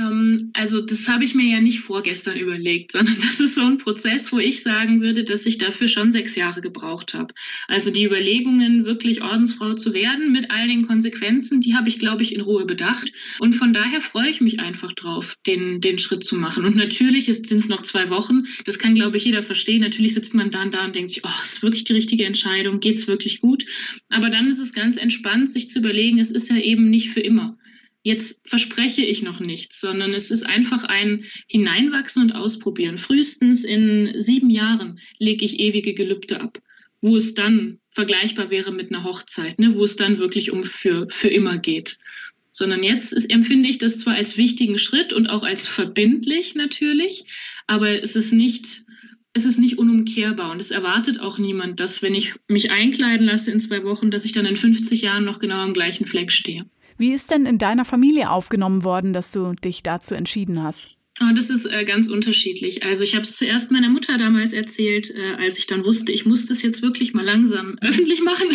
Ähm, 0.00 0.50
also 0.54 0.80
das 0.80 1.08
habe 1.08 1.24
ich 1.24 1.34
mir 1.34 1.46
ja 1.46 1.60
nicht 1.60 1.80
vorgestern 1.80 2.36
überlegt, 2.36 2.92
sondern 2.92 3.16
das 3.20 3.40
ist 3.40 3.54
so 3.54 3.62
ein 3.62 3.78
Prozess, 3.78 4.32
wo 4.32 4.38
ich 4.38 4.62
sagen 4.62 5.00
würde, 5.00 5.24
dass 5.24 5.46
ich 5.46 5.58
dafür 5.58 5.88
schon 5.88 6.12
sechs 6.12 6.34
Jahre 6.34 6.60
gebraucht 6.60 7.14
habe. 7.14 7.34
Also 7.68 7.90
die 7.90 8.04
Überlegungen, 8.04 8.86
wirklich 8.86 9.22
Ordensfrau 9.22 9.74
zu 9.74 9.92
werden 9.92 10.32
mit 10.32 10.50
all 10.50 10.68
den 10.68 10.86
Konsequenzen, 10.86 11.60
die 11.60 11.74
habe 11.74 11.88
ich, 11.88 11.98
glaube 11.98 12.22
ich, 12.22 12.34
in 12.34 12.40
Ruhe 12.40 12.64
bedacht. 12.64 13.12
Und 13.38 13.54
von 13.54 13.74
daher 13.74 14.00
freue 14.00 14.30
ich 14.30 14.40
mich 14.40 14.60
einfach 14.60 14.92
drauf, 14.92 15.36
den, 15.46 15.80
den 15.80 15.98
Schritt 15.98 16.24
zu 16.24 16.36
machen. 16.36 16.64
Und 16.64 16.76
natürlich 16.76 17.26
sind 17.26 17.52
es 17.52 17.68
noch 17.68 17.82
zwei 17.82 18.08
Wochen. 18.08 18.44
Das 18.64 18.78
kann, 18.78 18.94
glaube 18.94 19.16
ich, 19.16 19.24
jeder 19.24 19.42
verstehen. 19.42 19.80
Natürlich 19.80 20.14
sitzt 20.14 20.34
man 20.34 20.50
dann 20.50 20.70
da 20.70 20.84
und 20.84 20.94
denkt 20.94 21.10
sich, 21.10 21.22
oh, 21.24 21.42
ist 21.44 21.62
wirklich 21.62 21.84
die 21.84 21.92
richtige 21.92 22.24
Entscheidung? 22.24 22.80
Geht 22.80 22.96
es 22.96 23.08
wirklich 23.08 23.40
gut? 23.40 23.66
Aber 24.08 24.30
dann 24.30 24.48
ist 24.48 24.58
es 24.58 24.72
ganz 24.72 24.96
entspannt, 24.96 25.50
sich 25.50 25.70
zu 25.70 25.80
überlegen, 25.80 26.18
es 26.18 26.30
ist 26.30 26.50
ja 26.50 26.56
eben 26.56 26.90
nicht 26.90 27.10
für 27.10 27.20
immer 27.20 27.56
jetzt 28.02 28.40
verspreche 28.48 29.02
ich 29.02 29.22
noch 29.22 29.40
nichts, 29.40 29.80
sondern 29.80 30.14
es 30.14 30.30
ist 30.30 30.44
einfach 30.44 30.84
ein 30.84 31.24
Hineinwachsen 31.46 32.22
und 32.22 32.32
Ausprobieren. 32.32 32.98
Frühestens 32.98 33.64
in 33.64 34.14
sieben 34.18 34.50
Jahren 34.50 35.00
lege 35.18 35.44
ich 35.44 35.60
ewige 35.60 35.92
Gelübde 35.92 36.40
ab, 36.40 36.58
wo 37.02 37.16
es 37.16 37.34
dann 37.34 37.78
vergleichbar 37.90 38.50
wäre 38.50 38.72
mit 38.72 38.92
einer 38.92 39.04
Hochzeit, 39.04 39.58
ne, 39.58 39.74
wo 39.76 39.84
es 39.84 39.96
dann 39.96 40.18
wirklich 40.18 40.50
um 40.50 40.64
für, 40.64 41.06
für 41.10 41.28
immer 41.28 41.58
geht. 41.58 41.98
Sondern 42.52 42.82
jetzt 42.82 43.12
ist, 43.12 43.30
empfinde 43.30 43.68
ich 43.68 43.78
das 43.78 43.98
zwar 43.98 44.14
als 44.14 44.36
wichtigen 44.36 44.78
Schritt 44.78 45.12
und 45.12 45.28
auch 45.28 45.42
als 45.42 45.66
verbindlich 45.66 46.54
natürlich, 46.54 47.24
aber 47.66 48.02
es 48.02 48.16
ist 48.16 48.32
nicht, 48.32 48.84
es 49.34 49.44
ist 49.44 49.58
nicht 49.58 49.78
unumkehrbar 49.78 50.50
und 50.50 50.60
es 50.60 50.70
erwartet 50.70 51.20
auch 51.20 51.38
niemand, 51.38 51.78
dass 51.78 52.02
wenn 52.02 52.14
ich 52.14 52.34
mich 52.48 52.70
einkleiden 52.70 53.26
lasse 53.26 53.50
in 53.52 53.60
zwei 53.60 53.84
Wochen, 53.84 54.10
dass 54.10 54.24
ich 54.24 54.32
dann 54.32 54.46
in 54.46 54.56
50 54.56 55.02
Jahren 55.02 55.24
noch 55.24 55.38
genau 55.38 55.58
am 55.58 55.74
gleichen 55.74 56.06
Fleck 56.06 56.32
stehe. 56.32 56.66
Wie 57.00 57.14
ist 57.14 57.30
denn 57.30 57.46
in 57.46 57.56
deiner 57.56 57.86
Familie 57.86 58.28
aufgenommen 58.28 58.84
worden, 58.84 59.14
dass 59.14 59.32
du 59.32 59.54
dich 59.54 59.82
dazu 59.82 60.14
entschieden 60.14 60.62
hast? 60.62 60.98
Ah, 61.18 61.32
das 61.32 61.48
ist 61.48 61.64
äh, 61.64 61.86
ganz 61.86 62.08
unterschiedlich. 62.08 62.82
Also 62.82 63.04
ich 63.04 63.14
habe 63.14 63.22
es 63.22 63.38
zuerst 63.38 63.72
meiner 63.72 63.88
Mutter 63.88 64.18
damals 64.18 64.52
erzählt, 64.52 65.08
äh, 65.08 65.42
als 65.42 65.58
ich 65.58 65.66
dann 65.66 65.86
wusste, 65.86 66.12
ich 66.12 66.26
muss 66.26 66.44
das 66.44 66.60
jetzt 66.60 66.82
wirklich 66.82 67.14
mal 67.14 67.24
langsam 67.24 67.78
öffentlich 67.80 68.22
machen. 68.22 68.48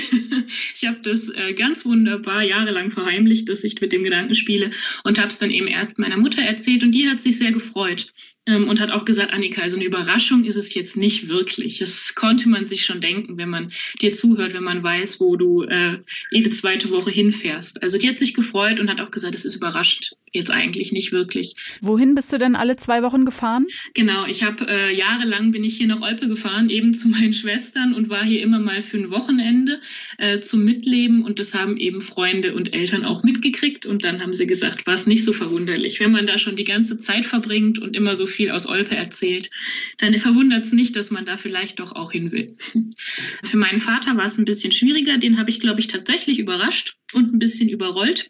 ich 0.75 0.85
habe 0.85 0.99
das 1.01 1.29
äh, 1.29 1.53
ganz 1.55 1.85
wunderbar 1.85 2.43
jahrelang 2.43 2.91
verheimlicht, 2.91 3.49
dass 3.49 3.63
ich 3.63 3.81
mit 3.81 3.91
dem 3.91 4.03
Gedanken 4.03 4.35
spiele 4.35 4.69
und 5.03 5.17
habe 5.17 5.29
es 5.29 5.39
dann 5.39 5.49
eben 5.49 5.67
erst 5.67 5.97
meiner 5.97 6.17
Mutter 6.17 6.43
erzählt 6.43 6.83
und 6.83 6.91
die 6.91 7.09
hat 7.09 7.21
sich 7.21 7.39
sehr 7.39 7.51
gefreut 7.51 8.13
und 8.47 8.79
hat 8.79 8.91
auch 8.91 9.05
gesagt, 9.05 9.33
Annika, 9.33 9.61
also 9.61 9.77
eine 9.77 9.85
Überraschung 9.85 10.43
ist 10.43 10.55
es 10.55 10.73
jetzt 10.73 10.97
nicht 10.97 11.27
wirklich. 11.27 11.79
Das 11.79 12.13
konnte 12.15 12.47
man 12.49 12.65
sich 12.65 12.85
schon 12.85 13.01
denken, 13.01 13.37
wenn 13.37 13.49
man 13.49 13.71
dir 14.01 14.11
zuhört, 14.11 14.53
wenn 14.53 14.63
man 14.63 14.83
weiß, 14.83 15.19
wo 15.19 15.35
du 15.35 15.63
äh, 15.63 15.99
jede 16.31 16.51
zweite 16.51 16.91
Woche 16.91 17.11
hinfährst. 17.11 17.81
Also 17.81 17.97
die 17.97 18.07
hat 18.07 18.19
sich 18.19 18.33
gefreut 18.33 18.79
und 18.79 18.89
hat 18.89 19.01
auch 19.01 19.11
gesagt, 19.11 19.35
es 19.35 19.45
ist 19.45 19.55
überrascht 19.55 20.15
jetzt 20.35 20.51
eigentlich 20.51 20.91
nicht 20.91 21.11
wirklich. 21.11 21.55
Wohin 21.81 22.13
bist 22.13 22.31
du 22.31 22.37
denn 22.37 22.55
alle 22.55 22.75
zwei 22.75 23.01
Wochen 23.01 23.25
gefahren? 23.25 23.65
Genau, 23.93 24.25
ich 24.27 24.43
habe 24.43 24.67
äh, 24.67 24.95
jahrelang 24.95 25.51
bin 25.51 25.63
ich 25.63 25.77
hier 25.77 25.87
nach 25.87 26.01
Olpe 26.01 26.27
gefahren, 26.27 26.69
eben 26.69 26.93
zu 26.93 27.09
meinen 27.09 27.33
Schwestern 27.45 27.95
und 27.95 28.09
war 28.09 28.23
hier 28.23 28.43
immer 28.43 28.59
mal 28.59 28.81
für 28.81 28.97
ein 28.97 29.09
Wochenende 29.09 29.79
äh, 30.17 30.41
zum 30.41 30.63
Mitleben 30.63 31.23
und 31.23 31.39
das 31.39 31.55
haben 31.55 31.77
eben 31.77 32.01
Freunde 32.01 32.53
und 32.53 32.75
Eltern 32.75 33.05
auch 33.05 33.23
mitgekriegt 33.23 33.85
und 33.85 34.03
dann 34.03 34.21
haben 34.21 34.35
sie 34.35 34.45
gesagt, 34.45 34.85
war 34.85 34.93
es 34.93 35.07
nicht 35.07 35.23
so 35.23 35.33
verwunderlich, 35.33 35.99
wenn 35.99 36.11
man 36.11 36.27
da 36.27 36.37
schon 36.37 36.55
die 36.55 36.63
ganze 36.65 36.97
Zeit 36.97 37.25
verbringt 37.25 37.79
und 37.79 37.95
immer 37.95 38.15
so 38.15 38.27
viel 38.35 38.51
aus 38.51 38.67
Olpe 38.67 38.95
erzählt, 38.95 39.49
dann 39.97 40.17
verwundert 40.19 40.65
es 40.65 40.71
nicht, 40.71 40.95
dass 40.95 41.11
man 41.11 41.25
da 41.25 41.37
vielleicht 41.37 41.79
doch 41.79 41.93
auch 41.93 42.11
hin 42.11 42.31
will. 42.31 42.57
Für 43.43 43.57
meinen 43.57 43.79
Vater 43.79 44.17
war 44.17 44.25
es 44.25 44.37
ein 44.37 44.45
bisschen 44.45 44.71
schwieriger, 44.71 45.17
den 45.17 45.37
habe 45.39 45.49
ich, 45.49 45.59
glaube 45.59 45.79
ich, 45.79 45.87
tatsächlich 45.87 46.39
überrascht 46.39 46.97
und 47.13 47.33
ein 47.33 47.39
bisschen 47.39 47.69
überrollt. 47.69 48.27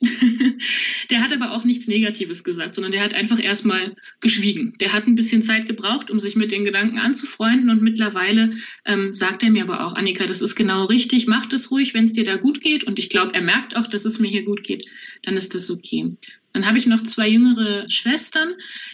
der 1.10 1.22
hat 1.22 1.32
aber 1.32 1.52
auch 1.52 1.64
nichts 1.64 1.88
Negatives 1.88 2.44
gesagt, 2.44 2.76
sondern 2.76 2.92
der 2.92 3.02
hat 3.02 3.14
einfach 3.14 3.42
erstmal 3.42 3.96
geschwiegen. 4.20 4.76
Der 4.80 4.94
hat 4.94 5.08
ein 5.08 5.16
bisschen 5.16 5.42
Zeit 5.42 5.68
gebraucht, 5.68 6.12
um 6.12 6.20
sich 6.20 6.36
mit 6.36 6.52
den 6.52 6.64
Gedanken 6.64 7.00
anzufreunden 7.00 7.70
und 7.70 7.82
mittlerweile 7.82 8.58
ähm, 8.86 9.14
sagt 9.14 9.44
er 9.44 9.52
mir 9.52 9.64
aber 9.64 9.86
auch, 9.86 9.94
Annika, 9.94 10.26
das 10.26 10.42
ist 10.42 10.56
genau 10.56 10.86
richtig, 10.86 11.28
mach 11.28 11.46
das 11.46 11.72
ruhig, 11.72 11.94
wenn 11.94 12.04
es 12.04 12.14
dir 12.14 12.24
da 12.24 12.36
gut 12.36 12.62
geht 12.62 12.84
und 12.84 13.00
ich 13.00 13.10
glaube, 13.10 13.34
er 13.34 13.42
merkt 13.42 13.76
auch, 13.76 13.88
dass 13.88 14.06
es 14.06 14.20
mir 14.20 14.30
hier 14.30 14.44
gut 14.44 14.64
geht, 14.64 14.88
dann 15.24 15.36
ist 15.36 15.56
das 15.56 15.72
okay. 15.72 16.16
Dann 16.56 16.66
habe 16.66 16.78
ich 16.78 16.88
noch 16.88 17.04
zwei 17.04 17.28
jüngere 17.28 17.84
Schwestern, 17.90 18.54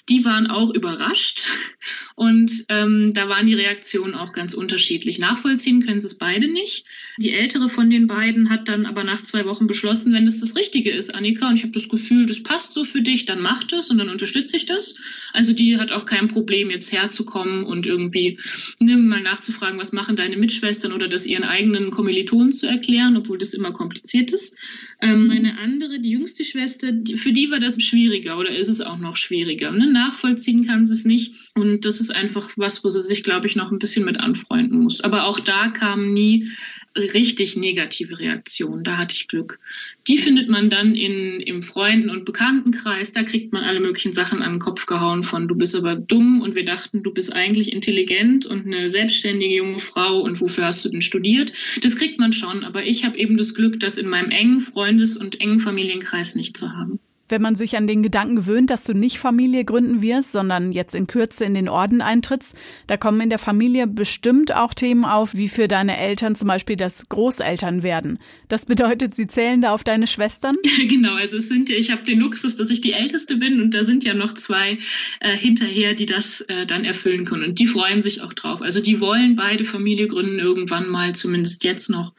die 0.09 0.25
waren 0.25 0.47
auch 0.47 0.73
überrascht 0.73 1.43
und 2.15 2.65
ähm, 2.69 3.13
da 3.13 3.29
waren 3.29 3.45
die 3.45 3.53
Reaktionen 3.53 4.15
auch 4.15 4.31
ganz 4.31 4.55
unterschiedlich. 4.55 5.19
Nachvollziehen 5.19 5.85
können 5.85 6.01
sie 6.01 6.07
es 6.07 6.17
beide 6.17 6.51
nicht. 6.51 6.87
Die 7.17 7.33
ältere 7.33 7.69
von 7.69 7.91
den 7.91 8.07
beiden 8.07 8.49
hat 8.49 8.67
dann 8.67 8.87
aber 8.87 9.03
nach 9.03 9.21
zwei 9.21 9.45
Wochen 9.45 9.67
beschlossen, 9.71 10.13
wenn 10.13 10.27
es 10.27 10.37
das 10.37 10.55
Richtige 10.55 10.91
ist, 10.91 11.15
Annika, 11.15 11.47
und 11.47 11.57
ich 11.57 11.63
habe 11.63 11.71
das 11.71 11.87
Gefühl, 11.87 12.25
das 12.25 12.43
passt 12.43 12.73
so 12.73 12.83
für 12.83 13.01
dich, 13.01 13.25
dann 13.25 13.41
mach 13.41 13.63
das 13.63 13.89
und 13.89 13.97
dann 13.97 14.09
unterstütze 14.09 14.57
ich 14.57 14.65
das. 14.65 14.95
Also 15.33 15.53
die 15.53 15.77
hat 15.77 15.91
auch 15.91 16.05
kein 16.05 16.27
Problem, 16.27 16.69
jetzt 16.69 16.91
herzukommen 16.91 17.63
und 17.63 17.85
irgendwie 17.85 18.37
ne, 18.79 18.97
mal 18.97 19.21
nachzufragen, 19.21 19.79
was 19.79 19.93
machen 19.93 20.15
deine 20.15 20.35
Mitschwestern 20.35 20.91
oder 20.91 21.07
das 21.07 21.25
ihren 21.25 21.43
eigenen 21.43 21.89
Kommilitonen 21.89 22.51
zu 22.51 22.67
erklären, 22.67 23.15
obwohl 23.15 23.37
das 23.37 23.53
immer 23.53 23.71
kompliziert 23.71 24.31
ist. 24.31 24.57
Ähm, 25.01 25.27
meine 25.27 25.57
andere, 25.57 25.99
die 25.99 26.11
jüngste 26.11 26.43
Schwester, 26.43 26.91
die, 26.91 27.15
für 27.15 27.31
die 27.31 27.49
war 27.49 27.59
das 27.59 27.81
schwieriger 27.81 28.37
oder 28.37 28.55
ist 28.55 28.69
es 28.69 28.81
auch 28.81 28.97
noch 28.97 29.15
schwieriger. 29.15 29.71
Ne? 29.71 29.91
Nachvollziehen 29.91 30.67
kann 30.67 30.85
sie 30.85 30.93
es 30.93 31.05
nicht. 31.05 31.35
Und 31.55 31.85
das 31.85 32.01
ist 32.01 32.13
einfach 32.13 32.51
was, 32.57 32.83
wo 32.83 32.89
sie 32.89 33.01
sich, 33.01 33.23
glaube 33.23 33.47
ich, 33.47 33.55
noch 33.55 33.71
ein 33.71 33.79
bisschen 33.79 34.05
mit 34.05 34.19
anfreunden 34.19 34.79
muss. 34.79 35.01
Aber 35.01 35.25
auch 35.25 35.39
da 35.39 35.69
kamen 35.69 36.13
nie 36.13 36.51
richtig 36.95 37.55
negative 37.55 38.19
Reaktionen. 38.19 38.83
Da 38.83 38.97
hatte 38.97 39.15
ich 39.15 39.27
Glück. 39.27 39.59
Die 40.07 40.17
findet 40.17 40.49
man 40.49 40.69
dann 40.69 40.95
in, 40.95 41.39
im 41.39 41.61
Freunden- 41.63 42.09
und 42.09 42.25
Bekanntenkreis. 42.25 43.11
Da 43.11 43.23
kriegt 43.23 43.53
man 43.53 43.63
alle 43.63 43.79
möglichen 43.79 44.13
Sachen 44.13 44.41
an 44.41 44.53
den 44.53 44.59
Kopf 44.59 44.85
gehauen 44.85 45.23
von, 45.23 45.47
du 45.47 45.55
bist 45.55 45.75
aber 45.75 45.95
dumm 45.95 46.41
und 46.41 46.55
wir 46.55 46.65
dachten, 46.65 47.03
du 47.03 47.13
bist 47.13 47.33
eigentlich 47.33 47.71
intelligent 47.71 48.45
und 48.45 48.65
eine 48.65 48.89
selbstständige 48.89 49.55
junge 49.55 49.79
Frau 49.79 50.21
und 50.21 50.41
wofür 50.41 50.65
hast 50.65 50.83
du 50.85 50.89
denn 50.89 51.01
studiert? 51.01 51.53
Das 51.83 51.95
kriegt 51.95 52.19
man 52.19 52.33
schon. 52.33 52.63
Aber 52.63 52.83
ich 52.83 53.05
habe 53.05 53.17
eben 53.17 53.37
das 53.37 53.53
Glück, 53.53 53.79
das 53.79 53.97
in 53.97 54.09
meinem 54.09 54.31
engen 54.31 54.59
Freundes- 54.59 55.17
und 55.17 55.39
engen 55.39 55.59
Familienkreis 55.59 56.35
nicht 56.35 56.57
zu 56.57 56.73
haben 56.73 56.99
wenn 57.31 57.41
man 57.41 57.55
sich 57.55 57.75
an 57.77 57.87
den 57.87 58.03
Gedanken 58.03 58.35
gewöhnt, 58.35 58.69
dass 58.69 58.83
du 58.83 58.93
nicht 58.93 59.17
Familie 59.17 59.65
gründen 59.65 60.01
wirst, 60.01 60.31
sondern 60.31 60.71
jetzt 60.71 60.93
in 60.93 61.07
Kürze 61.07 61.45
in 61.45 61.53
den 61.53 61.69
Orden 61.69 62.01
eintrittst, 62.01 62.55
da 62.87 62.97
kommen 62.97 63.21
in 63.21 63.29
der 63.29 63.39
Familie 63.39 63.87
bestimmt 63.87 64.53
auch 64.53 64.73
Themen 64.73 65.05
auf, 65.05 65.33
wie 65.33 65.49
für 65.49 65.67
deine 65.67 65.97
Eltern 65.97 66.35
zum 66.35 66.47
Beispiel 66.47 66.75
das 66.75 67.07
Großeltern 67.09 67.83
werden. 67.83 68.19
Das 68.49 68.65
bedeutet, 68.65 69.15
sie 69.15 69.27
zählen 69.27 69.61
da 69.61 69.73
auf 69.73 69.83
deine 69.83 70.07
Schwestern? 70.07 70.57
genau, 70.87 71.15
also 71.15 71.37
es 71.37 71.47
sind 71.47 71.69
ja, 71.69 71.77
ich 71.77 71.91
habe 71.91 72.03
den 72.03 72.19
Luxus, 72.19 72.55
dass 72.55 72.69
ich 72.69 72.81
die 72.81 72.93
Älteste 72.93 73.37
bin 73.37 73.61
und 73.61 73.73
da 73.73 73.83
sind 73.83 74.03
ja 74.03 74.13
noch 74.13 74.33
zwei 74.33 74.77
äh, 75.19 75.37
hinterher, 75.37 75.93
die 75.93 76.05
das 76.05 76.41
äh, 76.41 76.65
dann 76.65 76.85
erfüllen 76.85 77.25
können 77.25 77.45
und 77.45 77.59
die 77.59 77.67
freuen 77.67 78.01
sich 78.01 78.21
auch 78.21 78.33
drauf. 78.33 78.61
Also 78.61 78.81
die 78.81 78.99
wollen 78.99 79.35
beide 79.35 79.65
Familie 79.65 80.07
gründen 80.07 80.39
irgendwann 80.39 80.89
mal, 80.89 81.15
zumindest 81.15 81.63
jetzt 81.63 81.89
noch. 81.89 82.13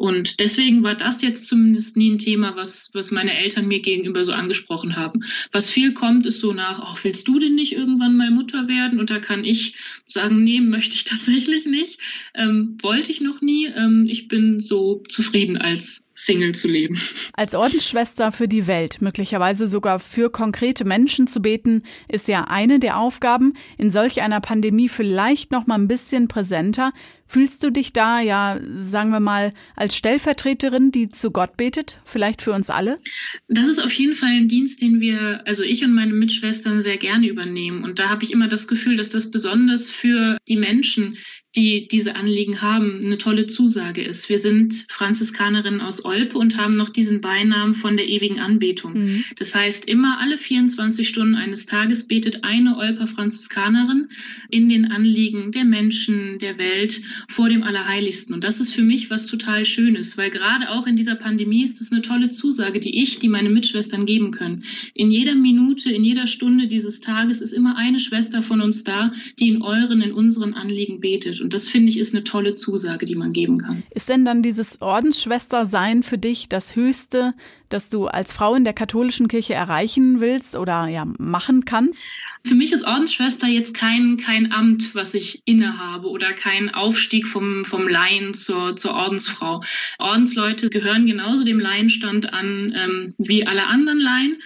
Und 0.00 0.40
deswegen 0.40 0.82
war 0.82 0.94
das 0.94 1.20
jetzt 1.20 1.46
zumindest 1.46 1.98
nie 1.98 2.10
ein 2.10 2.18
Thema, 2.18 2.56
was, 2.56 2.88
was 2.94 3.10
meine 3.10 3.36
Eltern 3.36 3.68
mir 3.68 3.80
gegenüber 3.80 4.24
so 4.24 4.32
angesprochen 4.32 4.96
haben. 4.96 5.24
Was 5.52 5.68
viel 5.68 5.92
kommt, 5.92 6.24
ist 6.24 6.40
so 6.40 6.54
nach, 6.54 6.80
ach, 6.80 7.04
willst 7.04 7.28
du 7.28 7.38
denn 7.38 7.54
nicht 7.54 7.72
irgendwann 7.72 8.16
mal 8.16 8.30
Mutter 8.30 8.66
werden? 8.66 8.98
Und 8.98 9.10
da 9.10 9.18
kann 9.18 9.44
ich 9.44 9.74
sagen, 10.06 10.42
nee, 10.42 10.62
möchte 10.62 10.94
ich 10.94 11.04
tatsächlich 11.04 11.66
nicht. 11.66 12.00
Ähm, 12.32 12.78
wollte 12.80 13.10
ich 13.10 13.20
noch 13.20 13.42
nie. 13.42 13.66
Ähm, 13.66 14.06
ich 14.08 14.26
bin 14.26 14.60
so 14.60 15.02
zufrieden 15.06 15.58
als 15.58 16.06
Single 16.24 16.52
zu 16.52 16.68
leben. 16.68 16.98
Als 17.34 17.54
Ordensschwester 17.54 18.32
für 18.32 18.48
die 18.48 18.66
Welt, 18.66 19.00
möglicherweise 19.00 19.66
sogar 19.66 19.98
für 19.98 20.30
konkrete 20.30 20.84
Menschen 20.84 21.26
zu 21.26 21.40
beten, 21.40 21.82
ist 22.08 22.28
ja 22.28 22.44
eine 22.44 22.78
der 22.78 22.98
Aufgaben. 22.98 23.54
In 23.78 23.90
solch 23.90 24.20
einer 24.20 24.40
Pandemie 24.40 24.88
vielleicht 24.88 25.50
noch 25.50 25.66
mal 25.66 25.76
ein 25.76 25.88
bisschen 25.88 26.28
präsenter. 26.28 26.92
Fühlst 27.26 27.62
du 27.62 27.70
dich 27.70 27.92
da 27.92 28.20
ja, 28.20 28.58
sagen 28.76 29.10
wir 29.10 29.20
mal, 29.20 29.54
als 29.76 29.96
Stellvertreterin, 29.96 30.90
die 30.90 31.10
zu 31.10 31.30
Gott 31.30 31.56
betet, 31.56 31.96
vielleicht 32.04 32.42
für 32.42 32.52
uns 32.52 32.70
alle? 32.70 32.98
Das 33.46 33.68
ist 33.68 33.78
auf 33.78 33.92
jeden 33.92 34.16
Fall 34.16 34.30
ein 34.30 34.48
Dienst, 34.48 34.82
den 34.82 35.00
wir, 35.00 35.40
also 35.46 35.62
ich 35.62 35.84
und 35.84 35.94
meine 35.94 36.12
Mitschwestern 36.12 36.82
sehr 36.82 36.96
gerne 36.96 37.28
übernehmen. 37.28 37.84
Und 37.84 38.00
da 38.00 38.08
habe 38.08 38.24
ich 38.24 38.32
immer 38.32 38.48
das 38.48 38.66
Gefühl, 38.66 38.96
dass 38.96 39.10
das 39.10 39.30
besonders 39.30 39.90
für 39.90 40.38
die 40.48 40.56
Menschen, 40.56 41.16
die 41.56 41.88
diese 41.88 42.14
Anliegen 42.14 42.62
haben, 42.62 43.02
eine 43.04 43.18
tolle 43.18 43.46
Zusage 43.46 44.02
ist. 44.02 44.28
Wir 44.28 44.38
sind 44.38 44.86
Franziskanerinnen 44.88 45.80
aus 45.80 46.04
Olpe 46.04 46.38
und 46.38 46.56
haben 46.56 46.76
noch 46.76 46.90
diesen 46.90 47.20
Beinamen 47.20 47.74
von 47.74 47.96
der 47.96 48.08
ewigen 48.08 48.38
Anbetung. 48.38 48.92
Mhm. 48.92 49.24
Das 49.36 49.52
heißt, 49.54 49.88
immer 49.88 50.20
alle 50.20 50.38
24 50.38 51.08
Stunden 51.08 51.34
eines 51.34 51.66
Tages 51.66 52.06
betet 52.06 52.44
eine 52.44 52.76
Olper 52.76 53.08
Franziskanerin 53.08 54.10
in 54.48 54.68
den 54.68 54.92
Anliegen 54.92 55.50
der 55.50 55.64
Menschen, 55.64 56.38
der 56.38 56.56
Welt 56.56 57.02
vor 57.28 57.48
dem 57.48 57.64
Allerheiligsten. 57.64 58.32
Und 58.32 58.44
das 58.44 58.60
ist 58.60 58.72
für 58.72 58.82
mich 58.82 59.10
was 59.10 59.26
total 59.26 59.64
Schönes, 59.64 60.16
weil 60.16 60.30
gerade 60.30 60.70
auch 60.70 60.86
in 60.86 60.96
dieser 60.96 61.16
Pandemie 61.16 61.64
ist 61.64 61.80
es 61.80 61.90
eine 61.90 62.02
tolle 62.02 62.30
Zusage, 62.30 62.78
die 62.78 63.02
ich, 63.02 63.18
die 63.18 63.28
meine 63.28 63.50
Mitschwestern 63.50 64.06
geben 64.06 64.30
können. 64.30 64.62
In 64.94 65.10
jeder 65.10 65.34
Minute, 65.34 65.90
in 65.90 66.04
jeder 66.04 66.28
Stunde 66.28 66.68
dieses 66.68 67.00
Tages 67.00 67.40
ist 67.40 67.52
immer 67.52 67.76
eine 67.76 67.98
Schwester 67.98 68.40
von 68.40 68.60
uns 68.60 68.84
da, 68.84 69.10
die 69.40 69.48
in 69.48 69.62
euren, 69.62 70.00
in 70.00 70.12
unseren 70.12 70.54
Anliegen 70.54 71.00
betet. 71.00 71.39
Und 71.40 71.52
das 71.54 71.68
finde 71.68 71.90
ich 71.90 71.98
ist 71.98 72.14
eine 72.14 72.24
tolle 72.24 72.54
Zusage, 72.54 73.06
die 73.06 73.14
man 73.14 73.32
geben 73.32 73.58
kann. 73.58 73.82
Ist 73.90 74.08
denn 74.08 74.24
dann 74.24 74.42
dieses 74.42 74.80
Ordensschwestersein 74.80 76.02
für 76.02 76.18
dich 76.18 76.48
das 76.48 76.76
Höchste, 76.76 77.34
das 77.68 77.88
du 77.88 78.06
als 78.06 78.32
Frau 78.32 78.54
in 78.54 78.64
der 78.64 78.72
katholischen 78.72 79.28
Kirche 79.28 79.54
erreichen 79.54 80.20
willst 80.20 80.56
oder 80.56 80.88
ja 80.88 81.04
machen 81.18 81.64
kannst? 81.64 82.00
Für 82.44 82.54
mich 82.54 82.72
ist 82.72 82.84
Ordensschwester 82.84 83.46
jetzt 83.46 83.74
kein, 83.74 84.16
kein 84.16 84.50
Amt, 84.52 84.94
was 84.94 85.12
ich 85.14 85.42
innehabe 85.44 86.08
oder 86.08 86.32
kein 86.32 86.72
Aufstieg 86.72 87.26
vom, 87.26 87.64
vom 87.64 87.86
Laien 87.86 88.32
zur, 88.34 88.76
zur 88.76 88.94
Ordensfrau. 88.94 89.62
Ordensleute 89.98 90.68
gehören 90.68 91.06
genauso 91.06 91.44
dem 91.44 91.60
Laienstand 91.60 92.32
an 92.32 92.74
ähm, 92.74 93.14
wie 93.18 93.46
alle 93.46 93.66
anderen 93.66 94.00
Laien. 94.00 94.38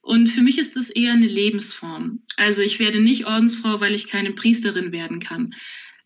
Und 0.00 0.28
für 0.28 0.42
mich 0.42 0.58
ist 0.58 0.76
das 0.76 0.90
eher 0.90 1.12
eine 1.12 1.26
Lebensform. 1.26 2.20
Also 2.36 2.62
ich 2.62 2.78
werde 2.78 3.00
nicht 3.00 3.26
Ordensfrau, 3.26 3.80
weil 3.80 3.94
ich 3.94 4.06
keine 4.06 4.32
Priesterin 4.32 4.92
werden 4.92 5.20
kann. 5.20 5.54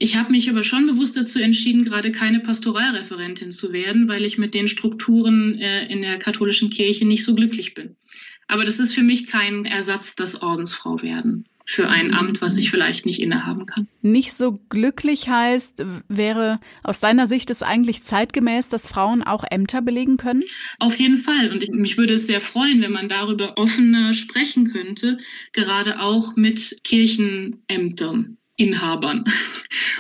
Ich 0.04 0.16
habe 0.16 0.32
mich 0.32 0.50
aber 0.50 0.64
schon 0.64 0.87
bewusst 0.87 1.16
dazu 1.16 1.40
entschieden, 1.40 1.82
gerade 1.82 2.12
keine 2.12 2.40
Pastoralreferentin 2.40 3.52
zu 3.52 3.73
werden, 3.73 4.06
weil 4.06 4.26
ich 4.26 4.37
mit 4.37 4.52
den 4.52 4.68
Strukturen 4.68 5.58
äh, 5.58 5.87
in 5.87 6.02
der 6.02 6.18
katholischen 6.18 6.68
Kirche 6.68 7.06
nicht 7.06 7.25
so 7.25 7.34
glücklich 7.34 7.73
bin. 7.73 7.96
Aber 8.46 8.66
das 8.66 8.78
ist 8.80 8.92
für 8.92 9.00
mich 9.00 9.28
kein 9.28 9.64
Ersatz, 9.64 10.14
das 10.14 10.42
Ordensfrau 10.42 11.00
werden 11.00 11.46
für 11.64 11.88
ein 11.88 12.12
Amt, 12.12 12.42
was 12.42 12.58
ich 12.58 12.70
vielleicht 12.70 13.06
nicht 13.06 13.18
innehaben 13.18 13.64
kann. 13.64 13.88
Nicht 14.02 14.37
so 14.37 14.61
glücklich 14.68 15.30
heißt, 15.30 15.82
wäre 16.08 16.61
aus 16.82 17.00
deiner 17.00 17.26
Sicht 17.26 17.49
es 17.49 17.62
eigentlich 17.62 18.02
zeitgemäß, 18.02 18.68
dass 18.68 18.87
Frauen 18.87 19.23
auch 19.23 19.42
Ämter 19.50 19.80
belegen 19.80 20.18
können? 20.18 20.42
Auf 20.80 20.99
jeden 20.99 21.16
Fall. 21.16 21.50
Und 21.50 21.62
ich, 21.62 21.70
mich 21.70 21.96
würde 21.96 22.12
es 22.12 22.26
sehr 22.26 22.42
freuen, 22.42 22.82
wenn 22.82 22.92
man 22.92 23.08
darüber 23.08 23.56
offener 23.56 24.12
sprechen 24.12 24.70
könnte, 24.70 25.16
gerade 25.54 26.00
auch 26.00 26.37
mit 26.37 26.80
Kirchenämtern. 26.84 28.37
Inhabern. 28.56 29.25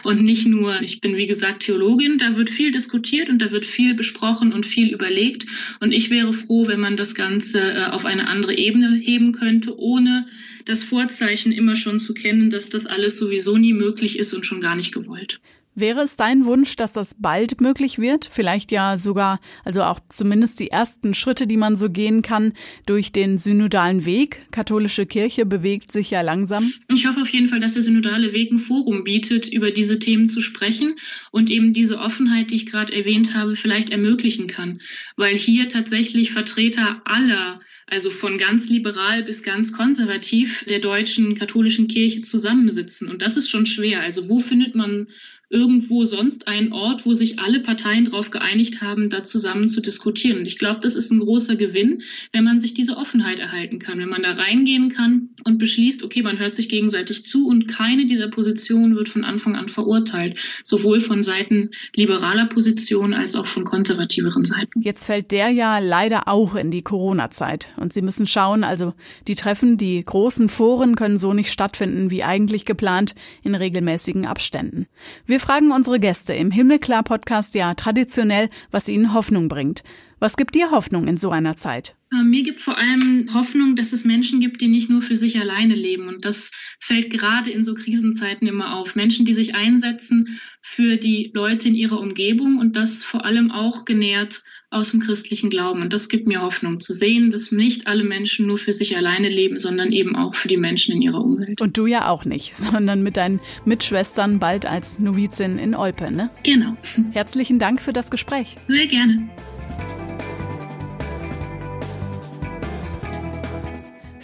Und 0.04 0.22
nicht 0.22 0.46
nur, 0.46 0.80
ich 0.82 1.00
bin 1.00 1.16
wie 1.16 1.26
gesagt 1.26 1.62
Theologin, 1.64 2.18
da 2.18 2.36
wird 2.36 2.50
viel 2.50 2.70
diskutiert 2.70 3.28
und 3.28 3.40
da 3.40 3.50
wird 3.50 3.64
viel 3.64 3.94
besprochen 3.94 4.52
und 4.52 4.66
viel 4.66 4.92
überlegt. 4.92 5.46
Und 5.80 5.92
ich 5.92 6.10
wäre 6.10 6.32
froh, 6.32 6.66
wenn 6.68 6.80
man 6.80 6.96
das 6.96 7.14
Ganze 7.14 7.60
äh, 7.60 7.86
auf 7.86 8.04
eine 8.04 8.28
andere 8.28 8.56
Ebene 8.56 8.94
heben 8.96 9.32
könnte, 9.32 9.78
ohne 9.78 10.28
das 10.66 10.82
Vorzeichen 10.82 11.52
immer 11.52 11.74
schon 11.74 11.98
zu 11.98 12.14
kennen, 12.14 12.50
dass 12.50 12.68
das 12.68 12.86
alles 12.86 13.18
sowieso 13.18 13.56
nie 13.56 13.72
möglich 13.72 14.18
ist 14.18 14.34
und 14.34 14.46
schon 14.46 14.60
gar 14.60 14.76
nicht 14.76 14.92
gewollt. 14.92 15.40
Wäre 15.76 16.02
es 16.02 16.14
dein 16.14 16.44
Wunsch, 16.44 16.76
dass 16.76 16.92
das 16.92 17.16
bald 17.18 17.60
möglich 17.60 17.98
wird? 17.98 18.28
Vielleicht 18.30 18.70
ja 18.70 18.96
sogar, 18.98 19.40
also 19.64 19.82
auch 19.82 19.98
zumindest 20.08 20.60
die 20.60 20.70
ersten 20.70 21.14
Schritte, 21.14 21.48
die 21.48 21.56
man 21.56 21.76
so 21.76 21.90
gehen 21.90 22.22
kann, 22.22 22.52
durch 22.86 23.10
den 23.10 23.38
synodalen 23.38 24.04
Weg. 24.04 24.46
Katholische 24.52 25.04
Kirche 25.04 25.46
bewegt 25.46 25.90
sich 25.90 26.10
ja 26.10 26.20
langsam. 26.20 26.72
Ich 26.94 27.06
hoffe 27.06 27.22
auf 27.22 27.28
jeden 27.28 27.48
Fall, 27.48 27.58
dass 27.58 27.72
der 27.72 27.82
synodale 27.82 28.32
Weg 28.32 28.52
ein 28.52 28.58
Forum 28.58 29.02
bietet, 29.02 29.48
über 29.52 29.72
diese 29.72 29.98
Themen 29.98 30.28
zu 30.28 30.40
sprechen 30.40 30.94
und 31.32 31.50
eben 31.50 31.72
diese 31.72 31.98
Offenheit, 31.98 32.50
die 32.50 32.56
ich 32.56 32.66
gerade 32.66 32.92
erwähnt 32.92 33.34
habe, 33.34 33.56
vielleicht 33.56 33.90
ermöglichen 33.90 34.46
kann. 34.46 34.80
Weil 35.16 35.34
hier 35.36 35.68
tatsächlich 35.68 36.30
Vertreter 36.30 37.02
aller 37.04 37.60
also 37.86 38.10
von 38.10 38.38
ganz 38.38 38.68
liberal 38.68 39.22
bis 39.24 39.42
ganz 39.42 39.72
konservativ 39.72 40.64
der 40.64 40.78
deutschen 40.78 41.34
katholischen 41.34 41.86
Kirche 41.86 42.22
zusammensitzen. 42.22 43.10
Und 43.10 43.20
das 43.20 43.36
ist 43.36 43.50
schon 43.50 43.66
schwer. 43.66 44.00
Also 44.00 44.28
wo 44.28 44.40
findet 44.40 44.74
man 44.74 45.08
irgendwo 45.50 46.04
sonst 46.04 46.48
einen 46.48 46.72
Ort, 46.72 47.06
wo 47.06 47.12
sich 47.12 47.38
alle 47.38 47.60
Parteien 47.60 48.06
darauf 48.06 48.30
geeinigt 48.30 48.80
haben, 48.80 49.08
da 49.08 49.24
zusammen 49.24 49.68
zu 49.68 49.80
diskutieren. 49.80 50.38
Und 50.38 50.46
ich 50.46 50.58
glaube, 50.58 50.80
das 50.82 50.96
ist 50.96 51.10
ein 51.10 51.20
großer 51.20 51.56
Gewinn, 51.56 52.02
wenn 52.32 52.44
man 52.44 52.60
sich 52.60 52.74
diese 52.74 52.96
Offenheit 52.96 53.38
erhalten 53.38 53.78
kann, 53.78 53.98
wenn 53.98 54.08
man 54.08 54.22
da 54.22 54.32
reingehen 54.32 54.90
kann 54.90 55.30
und 55.44 55.58
beschließt, 55.58 56.02
okay, 56.02 56.22
man 56.22 56.38
hört 56.38 56.56
sich 56.56 56.68
gegenseitig 56.68 57.24
zu 57.24 57.46
und 57.46 57.68
keine 57.68 58.06
dieser 58.06 58.28
Positionen 58.28 58.96
wird 58.96 59.08
von 59.08 59.24
Anfang 59.24 59.54
an 59.56 59.68
verurteilt, 59.68 60.38
sowohl 60.64 61.00
von 61.00 61.22
Seiten 61.22 61.70
liberaler 61.94 62.46
Positionen 62.46 63.14
als 63.14 63.36
auch 63.36 63.46
von 63.46 63.64
konservativeren 63.64 64.44
Seiten. 64.44 64.80
Jetzt 64.80 65.04
fällt 65.04 65.30
der 65.30 65.50
ja 65.50 65.78
leider 65.78 66.28
auch 66.28 66.54
in 66.54 66.70
die 66.70 66.82
Corona-Zeit 66.82 67.68
und 67.76 67.92
Sie 67.92 68.02
müssen 68.02 68.26
schauen, 68.26 68.64
also 68.64 68.94
die 69.28 69.34
Treffen, 69.34 69.76
die 69.76 70.04
großen 70.04 70.48
Foren 70.48 70.96
können 70.96 71.18
so 71.18 71.32
nicht 71.32 71.52
stattfinden 71.52 72.10
wie 72.10 72.24
eigentlich 72.24 72.64
geplant 72.64 73.14
in 73.42 73.54
regelmäßigen 73.54 74.26
Abständen. 74.26 74.86
Wir 75.26 75.33
fragen 75.40 75.72
unsere 75.72 76.00
Gäste 76.00 76.34
im 76.34 76.50
Himmelklar-Podcast 76.50 77.54
ja 77.54 77.74
traditionell, 77.74 78.50
was 78.70 78.88
ihnen 78.88 79.14
Hoffnung 79.14 79.48
bringt. 79.48 79.82
Was 80.24 80.38
gibt 80.38 80.54
dir 80.54 80.70
Hoffnung 80.70 81.06
in 81.06 81.18
so 81.18 81.28
einer 81.28 81.58
Zeit? 81.58 81.94
Äh, 82.10 82.22
mir 82.22 82.42
gibt 82.44 82.62
vor 82.62 82.78
allem 82.78 83.28
Hoffnung, 83.34 83.76
dass 83.76 83.92
es 83.92 84.06
Menschen 84.06 84.40
gibt, 84.40 84.62
die 84.62 84.68
nicht 84.68 84.88
nur 84.88 85.02
für 85.02 85.16
sich 85.16 85.38
alleine 85.38 85.74
leben. 85.74 86.08
Und 86.08 86.24
das 86.24 86.50
fällt 86.80 87.10
gerade 87.10 87.50
in 87.50 87.62
so 87.62 87.74
Krisenzeiten 87.74 88.48
immer 88.48 88.74
auf. 88.74 88.96
Menschen, 88.96 89.26
die 89.26 89.34
sich 89.34 89.54
einsetzen 89.54 90.40
für 90.62 90.96
die 90.96 91.30
Leute 91.34 91.68
in 91.68 91.74
ihrer 91.74 92.00
Umgebung 92.00 92.56
und 92.56 92.74
das 92.74 93.04
vor 93.04 93.26
allem 93.26 93.50
auch 93.50 93.84
genährt 93.84 94.42
aus 94.70 94.92
dem 94.92 95.00
christlichen 95.00 95.50
Glauben. 95.50 95.82
Und 95.82 95.92
das 95.92 96.08
gibt 96.08 96.26
mir 96.26 96.40
Hoffnung 96.40 96.80
zu 96.80 96.94
sehen, 96.94 97.30
dass 97.30 97.52
nicht 97.52 97.86
alle 97.86 98.02
Menschen 98.02 98.46
nur 98.46 98.56
für 98.56 98.72
sich 98.72 98.96
alleine 98.96 99.28
leben, 99.28 99.58
sondern 99.58 99.92
eben 99.92 100.16
auch 100.16 100.34
für 100.34 100.48
die 100.48 100.56
Menschen 100.56 100.94
in 100.94 101.02
ihrer 101.02 101.22
Umwelt. 101.22 101.60
Und 101.60 101.76
du 101.76 101.84
ja 101.84 102.08
auch 102.08 102.24
nicht, 102.24 102.56
sondern 102.72 103.02
mit 103.02 103.18
deinen 103.18 103.40
Mitschwestern 103.66 104.38
bald 104.38 104.64
als 104.64 104.98
Novizin 104.98 105.58
in 105.58 105.74
Olpe, 105.74 106.10
ne? 106.10 106.30
Genau. 106.44 106.78
Herzlichen 107.12 107.58
Dank 107.58 107.82
für 107.82 107.92
das 107.92 108.10
Gespräch. 108.10 108.56
Sehr 108.68 108.86
gerne. 108.86 109.28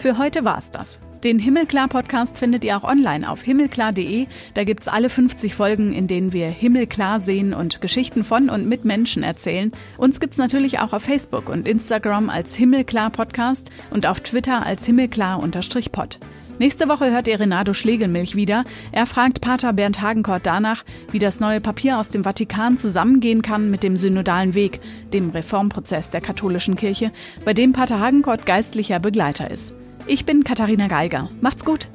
Für 0.01 0.17
heute 0.17 0.47
war's 0.47 0.71
das. 0.71 0.99
Den 1.25 1.39
Himmelklar-Podcast 1.39 2.39
findet 2.39 2.65
ihr 2.65 2.75
auch 2.75 2.85
online 2.85 3.31
auf 3.31 3.43
himmelklar.de. 3.43 4.27
Da 4.55 4.65
gibt's 4.65 4.89
alle 4.89 5.11
50 5.11 5.55
Folgen, 5.55 5.93
in 5.93 6.07
denen 6.07 6.33
wir 6.33 6.49
Himmelklar 6.49 7.21
sehen 7.21 7.53
und 7.53 7.83
Geschichten 7.83 8.25
von 8.25 8.49
und 8.49 8.67
mit 8.67 8.87
Menschen 8.87 9.23
erzählen. 9.23 9.73
Uns 9.99 10.19
gibt's 10.19 10.39
natürlich 10.39 10.79
auch 10.79 10.95
auf 10.95 11.03
Facebook 11.03 11.51
und 11.51 11.69
Instagram 11.69 12.31
als 12.31 12.55
Himmelklar-Podcast 12.55 13.71
und 13.91 14.07
auf 14.07 14.21
Twitter 14.21 14.65
als 14.65 14.87
Himmelklar-Pod. 14.87 16.19
Nächste 16.59 16.89
Woche 16.89 17.11
hört 17.11 17.29
ihr 17.29 17.39
Renato 17.39 17.75
Schlegelmilch 17.75 18.37
wieder. 18.37 18.65
Er 18.93 19.05
fragt 19.05 19.43
Pater 19.43 19.75
Bernd 19.75 20.01
Hagenkort 20.01 20.47
danach, 20.47 20.87
wie 21.11 21.19
das 21.19 21.41
neue 21.41 21.61
Papier 21.61 21.99
aus 21.99 22.09
dem 22.09 22.25
Vatikan 22.25 22.79
zusammengehen 22.79 23.43
kann 23.43 23.71
mit 23.71 23.83
dem 23.83 23.99
synodalen 23.99 24.55
Weg, 24.55 24.81
dem 25.13 25.29
Reformprozess 25.29 26.09
der 26.09 26.23
katholischen 26.23 26.77
Kirche, 26.77 27.13
bei 27.45 27.53
dem 27.53 27.73
Pater 27.73 28.01
Hagenkort 28.01 28.47
geistlicher 28.47 28.99
Begleiter 28.99 29.51
ist. 29.51 29.75
Ich 30.13 30.27
bin 30.27 30.43
Katharina 30.43 30.89
Geiger. 30.89 31.31
Macht's 31.41 31.65
gut. 31.65 31.87